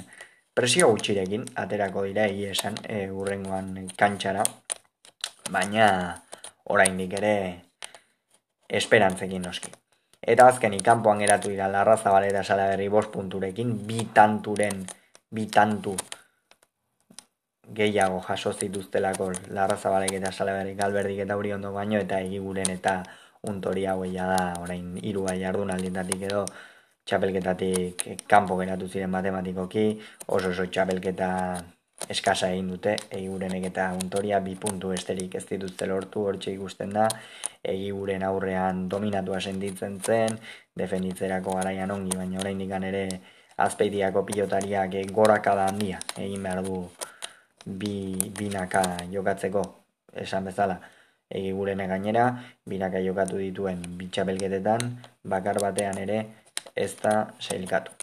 presio 0.54 0.90
gutxirekin 0.92 1.46
aterako 1.56 2.04
dira 2.08 2.26
egia 2.28 2.52
esan 2.52 2.76
e, 2.84 3.10
urrengoan 3.12 3.88
kantxara, 3.98 4.44
baina 5.52 5.86
oraindik 6.66 7.14
ere 7.22 7.36
esperantzekin 8.70 9.46
noski. 9.46 9.72
Eta 10.20 10.48
azkenik 10.52 10.84
kanpoan 10.84 11.24
geratu 11.24 11.50
dira 11.50 11.70
Larra 11.72 11.96
Zabaleta 11.98 12.44
Salaberri 12.44 12.90
bost 12.90 13.12
punturekin, 13.14 13.78
bi 13.88 14.04
tanturen, 14.14 14.84
bi 15.32 15.46
tantu 15.48 15.96
gehiago 17.74 18.20
jaso 18.26 18.54
zituztelako 18.54 19.32
Larra 19.54 19.78
Zabalek 19.78 20.18
eta 20.20 20.32
Salaberri 20.32 20.76
galberdik 20.76 21.24
eta 21.26 21.38
hori 21.38 21.54
ondo 21.54 21.72
baino, 21.74 22.00
eta 22.02 22.20
egiguren 22.26 22.70
eta 22.74 23.04
untori 23.48 23.86
haueia 23.86 24.28
da, 24.28 24.44
orain 24.62 24.98
hiru 25.02 25.26
gai 25.28 25.40
jardun 25.40 25.72
aldintatik 25.72 26.24
edo, 26.28 26.46
txapelketatik 27.08 28.04
kanpo 28.30 28.58
geratu 28.60 28.88
ziren 28.88 29.10
matematikoki, 29.10 29.86
oso 30.28 30.52
oso 30.52 30.66
txapelketa 30.68 31.30
eskasa 32.10 32.52
egin 32.54 32.70
dute, 32.72 32.96
egigurenek 33.12 33.66
eta 33.72 33.90
untoria 33.98 34.40
bi 34.44 34.56
puntu 34.56 34.92
esterik 34.96 35.36
ez 35.36 35.46
dituzte 35.50 35.88
lortu 35.90 36.24
hortxe 36.28 36.54
ikusten 36.54 36.94
da, 36.96 37.08
egiguren 37.64 38.24
aurrean 38.24 38.86
dominatua 38.92 39.42
sentitzen 39.42 40.00
zen, 40.00 40.38
defenditzerako 40.76 41.58
garaian 41.60 41.92
ongi, 41.92 42.16
baina 42.16 42.40
orain 42.44 42.60
dikan 42.60 42.86
ere 42.88 43.04
azpeitiako 43.60 44.24
pilotariak 44.28 44.96
goraka 45.12 45.56
da 45.56 45.68
handia, 45.72 46.00
egin 46.18 46.44
behar 46.44 46.64
du 46.64 46.86
bi, 47.66 48.16
binaka 48.38 48.84
jokatzeko, 49.12 49.64
esan 50.24 50.48
bezala, 50.48 50.80
egigurene 51.30 51.88
gainera, 51.88 52.28
binaka 52.66 53.02
jokatu 53.06 53.38
dituen 53.38 53.82
bitxapelketetan, 54.02 54.86
bakar 55.24 55.62
batean 55.62 55.98
ere 55.98 56.22
ez 56.76 56.94
da 57.02 57.16
seilkatu 57.40 58.00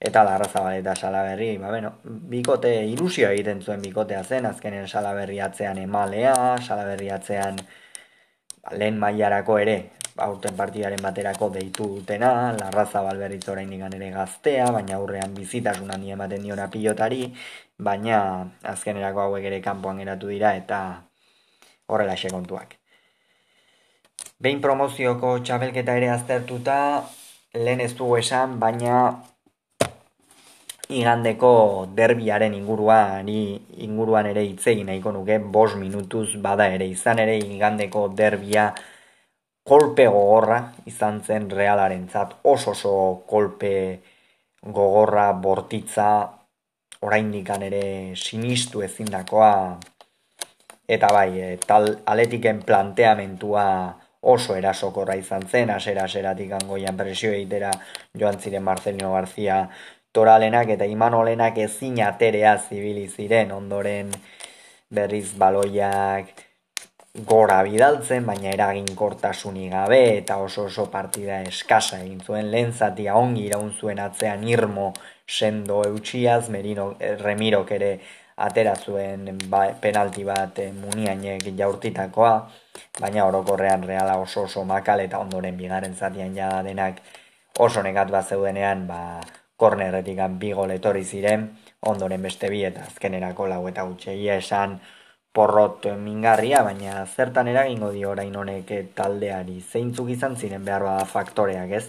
eta 0.00 0.24
larra 0.24 0.48
zabaleta 0.48 0.94
salaberri, 0.96 1.58
ba, 1.58 1.68
bueno, 1.68 1.92
bikote 2.04 2.72
ilusio 2.88 3.28
egiten 3.28 3.60
zuen 3.60 3.82
bikotea 3.84 4.22
zen, 4.24 4.46
azkenen 4.48 4.88
salaberri 4.88 5.40
atzean 5.44 5.78
emalea, 5.78 6.56
salaberri 6.64 7.10
atzean 7.12 7.60
ba, 8.62 8.72
lehen 8.80 8.96
mailarako 8.98 9.58
ere, 9.60 9.76
aurten 10.16 10.56
partidaren 10.56 11.02
baterako 11.04 11.50
deitu 11.52 11.88
dutena, 11.98 12.32
larra 12.56 12.86
zabalberriz 12.86 13.44
orain 13.48 13.72
ere 13.72 14.10
gaztea, 14.10 14.70
baina 14.72 14.96
aurrean 14.96 15.34
bizitasun 15.34 15.90
handi 15.92 16.10
ematen 16.16 16.42
diona 16.42 16.68
pilotari, 16.72 17.34
baina 17.78 18.48
azkenerako 18.62 19.20
hauek 19.20 19.44
ere 19.44 19.60
kanpoan 19.60 19.98
geratu 19.98 20.28
dira 20.28 20.56
eta 20.56 20.80
horrela 21.90 22.14
kontuak. 22.30 22.76
Behin 24.40 24.60
promozioko 24.60 25.38
txabelketa 25.44 25.96
ere 26.00 26.08
aztertuta, 26.10 27.04
lehen 27.54 27.80
ez 27.80 27.92
dugu 27.98 28.16
esan, 28.16 28.58
baina 28.62 29.00
igandeko 30.90 31.86
derbiaren 31.94 32.54
inguruan 32.54 33.28
inguruan 33.30 34.26
ere 34.26 34.42
hitz 34.48 34.66
egin 34.72 34.88
nahiko 34.90 35.12
nuke 35.14 35.38
5 35.38 35.78
minutuz 35.78 36.34
bada 36.46 36.66
ere 36.74 36.88
izan 36.90 37.22
ere 37.22 37.36
igandeko 37.38 38.08
derbia 38.20 38.64
kolpe 39.70 40.06
gogorra 40.10 40.58
izan 40.90 41.20
zen 41.22 41.48
realarentzat 41.60 42.34
oso 42.54 42.72
oso 42.74 42.94
kolpe 43.32 43.72
gogorra 44.78 45.30
bortitza 45.32 46.08
oraindik 47.06 47.50
ere 47.68 47.84
sinistu 48.16 48.82
ezindakoa 48.82 49.52
eta 50.90 51.10
bai 51.14 51.30
e, 51.38 51.50
tal 51.66 51.86
aletiken 52.10 52.62
planteamentua 52.66 53.66
oso 54.20 54.56
erasokorra 54.56 55.16
izan 55.16 55.46
zen, 55.48 55.70
asera 55.70 56.04
aseratik 56.04 56.52
angoian 56.58 56.96
presio 56.96 57.30
egitera 57.32 57.70
joan 58.18 58.38
ziren 58.40 58.66
Marcelino 58.66 59.12
García 59.14 59.62
toralenak 60.12 60.74
eta 60.76 60.84
imanolenak 60.84 61.58
ezin 61.58 62.02
aterea 62.04 62.58
zibili 62.58 63.06
ziren. 63.08 63.52
Ondoren 63.52 64.10
berriz 64.90 65.30
baloiak 65.38 66.34
gora 67.26 67.62
bidaltzen, 67.66 68.26
baina 68.26 68.50
eragin 68.54 68.90
kortasuni 68.96 69.68
gabe 69.70 70.00
eta 70.18 70.36
oso 70.42 70.66
oso 70.66 70.86
partida 70.90 71.40
eskasa 71.42 72.00
egin 72.02 72.20
zuen. 72.20 72.50
Lehen 72.50 72.72
ongi 73.14 73.46
iraun 73.46 73.72
zuen 73.72 73.98
atzean 73.98 74.46
irmo 74.46 74.92
sendo 75.26 75.82
eutxiaz, 75.84 76.48
Merino, 76.50 76.96
eh, 76.98 77.16
Remirok 77.16 77.70
ere 77.70 78.00
atera 78.46 78.74
zuen 78.76 79.38
ba, 79.52 79.66
penalti 79.80 80.24
bat 80.24 80.58
e, 80.58 80.70
muniainek 80.72 81.48
jaurtitakoa, 81.58 82.34
baina 83.00 83.26
orokorrean 83.26 83.84
reala 83.84 84.16
oso 84.22 84.46
oso 84.48 84.64
makal 84.64 85.00
eta 85.04 85.20
ondoren 85.20 85.56
bigaren 85.56 85.94
zatian 85.94 86.34
jada 86.36 86.62
denak 86.66 87.02
oso 87.58 87.82
negat 87.82 88.10
bat 88.10 88.28
zeudenean, 88.28 88.86
ba, 88.88 89.20
kornerretik 89.60 90.22
bi 90.40 90.52
gol 90.56 90.72
etorri 90.72 91.04
ziren, 91.04 91.50
ondoren 91.92 92.22
beste 92.22 92.48
bi 92.48 92.64
eta 92.64 92.86
azkenerako 92.88 93.46
lau 93.52 93.66
eta 93.68 93.84
gutxegia 93.88 94.38
esan 94.40 94.78
porrot 95.36 95.86
mingarria, 96.00 96.62
baina 96.66 97.04
zertan 97.06 97.48
eragingo 97.52 97.90
dio 97.92 98.10
orain 98.14 98.34
honek 98.36 98.72
taldeari 98.96 99.60
zeintzuk 99.60 100.08
izan 100.16 100.36
ziren 100.36 100.64
behar 100.64 100.82
bada 100.88 101.04
faktoreak 101.04 101.76
ez. 101.80 101.86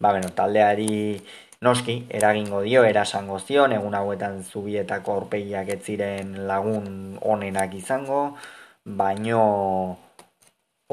Ba, 0.00 0.10
bueno, 0.10 0.32
taldeari 0.34 1.20
noski 1.64 1.96
eragingo 2.20 2.60
dio, 2.66 2.84
erasango 2.84 3.38
zion, 3.40 3.72
egun 3.72 3.94
hauetan 3.98 4.42
zubietako 4.44 5.18
aurpegiak 5.18 5.70
ez 5.76 5.80
ziren 5.82 6.34
lagun 6.48 7.18
onenak 7.34 7.74
izango, 7.80 8.22
baino 8.84 9.42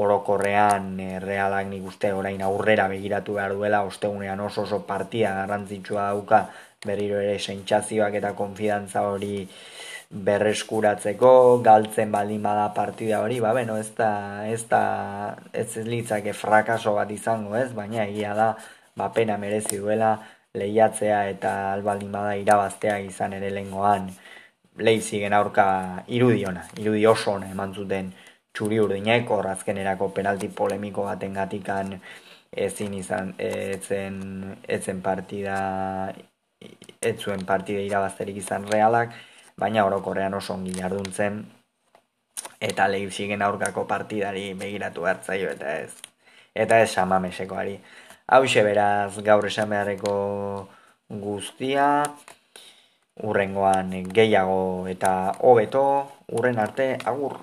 orokorrean 0.02 0.96
e, 1.00 1.20
realak 1.20 1.68
nik 1.68 1.86
uste 1.92 2.14
orain 2.16 2.42
aurrera 2.48 2.88
begiratu 2.92 3.36
behar 3.38 3.56
duela, 3.60 3.84
ostegunean 3.88 4.40
oso 4.40 4.64
oso 4.64 4.82
partia 4.88 5.34
garrantzitsua 5.42 6.08
dauka 6.14 6.46
berriro 6.86 7.20
ere 7.22 7.38
sentsazioak 7.40 8.16
eta 8.22 8.34
konfidantza 8.38 9.04
hori 9.12 9.46
berreskuratzeko, 10.12 11.32
galtzen 11.64 12.12
baldin 12.12 12.42
bada 12.44 12.66
partida 12.76 13.22
hori, 13.24 13.40
ba, 13.44 13.54
beno, 13.56 13.78
ez 13.80 13.92
da, 13.96 14.12
ez 14.48 14.64
da, 14.72 14.82
ez 15.54 15.70
litzake 15.88 16.34
frakaso 16.36 16.96
bat 16.98 17.12
izango, 17.16 17.56
ez, 17.56 17.70
baina 17.76 18.04
egia 18.04 18.34
da, 18.36 18.50
ba, 19.00 19.08
pena 19.16 19.38
merezi 19.40 19.80
duela, 19.80 20.18
lehiatzea 20.56 21.22
eta 21.30 21.52
albaldin 21.74 22.12
bada 22.12 22.34
irabaztea 22.36 22.98
izan 23.06 23.34
ere 23.34 23.52
lengoan, 23.54 24.10
lehizigen 24.78 25.34
aurka 25.34 25.66
irudiona, 26.08 26.66
irudi 26.80 27.06
oso 27.08 27.36
ona 27.38 27.50
eman 27.52 27.74
zuten, 27.74 28.12
txuri 28.54 28.80
urdinek, 28.84 29.30
hor 29.32 29.48
azkenerako 29.54 30.10
penalti 30.18 30.50
polemiko 30.50 31.06
baten 31.08 31.34
gatikan 31.40 31.96
ezin 32.52 32.94
izan, 32.94 33.34
etzen, 33.40 34.20
etzen 34.68 35.02
partida, 35.02 35.58
etzuen 37.02 37.46
partida 37.48 37.82
irabazterik 37.88 38.42
izan 38.44 38.68
realak, 38.72 39.16
baina 39.58 39.86
orokorrean 39.88 40.34
oso 40.34 40.54
ongi 40.54 40.76
jarduntzen, 40.76 41.42
eta 42.62 42.88
lehipsigen 42.92 43.42
aurkako 43.42 43.86
partidari 43.90 44.54
begiratu 44.54 45.06
hartzaio 45.10 45.50
eta 45.56 45.76
ez. 45.86 45.92
Eta 46.56 46.80
ez 46.84 46.90
samamesekoari. 46.92 47.78
Hau 48.28 48.44
beraz 48.46 49.20
gaur 49.26 49.46
esan 49.48 49.70
beharreko 49.70 50.14
guztia, 51.24 51.88
urrengoan 53.30 53.92
gehiago 54.18 54.88
eta 54.88 55.12
hobeto, 55.40 55.84
urren 56.40 56.60
arte, 56.60 56.88
agur! 57.14 57.38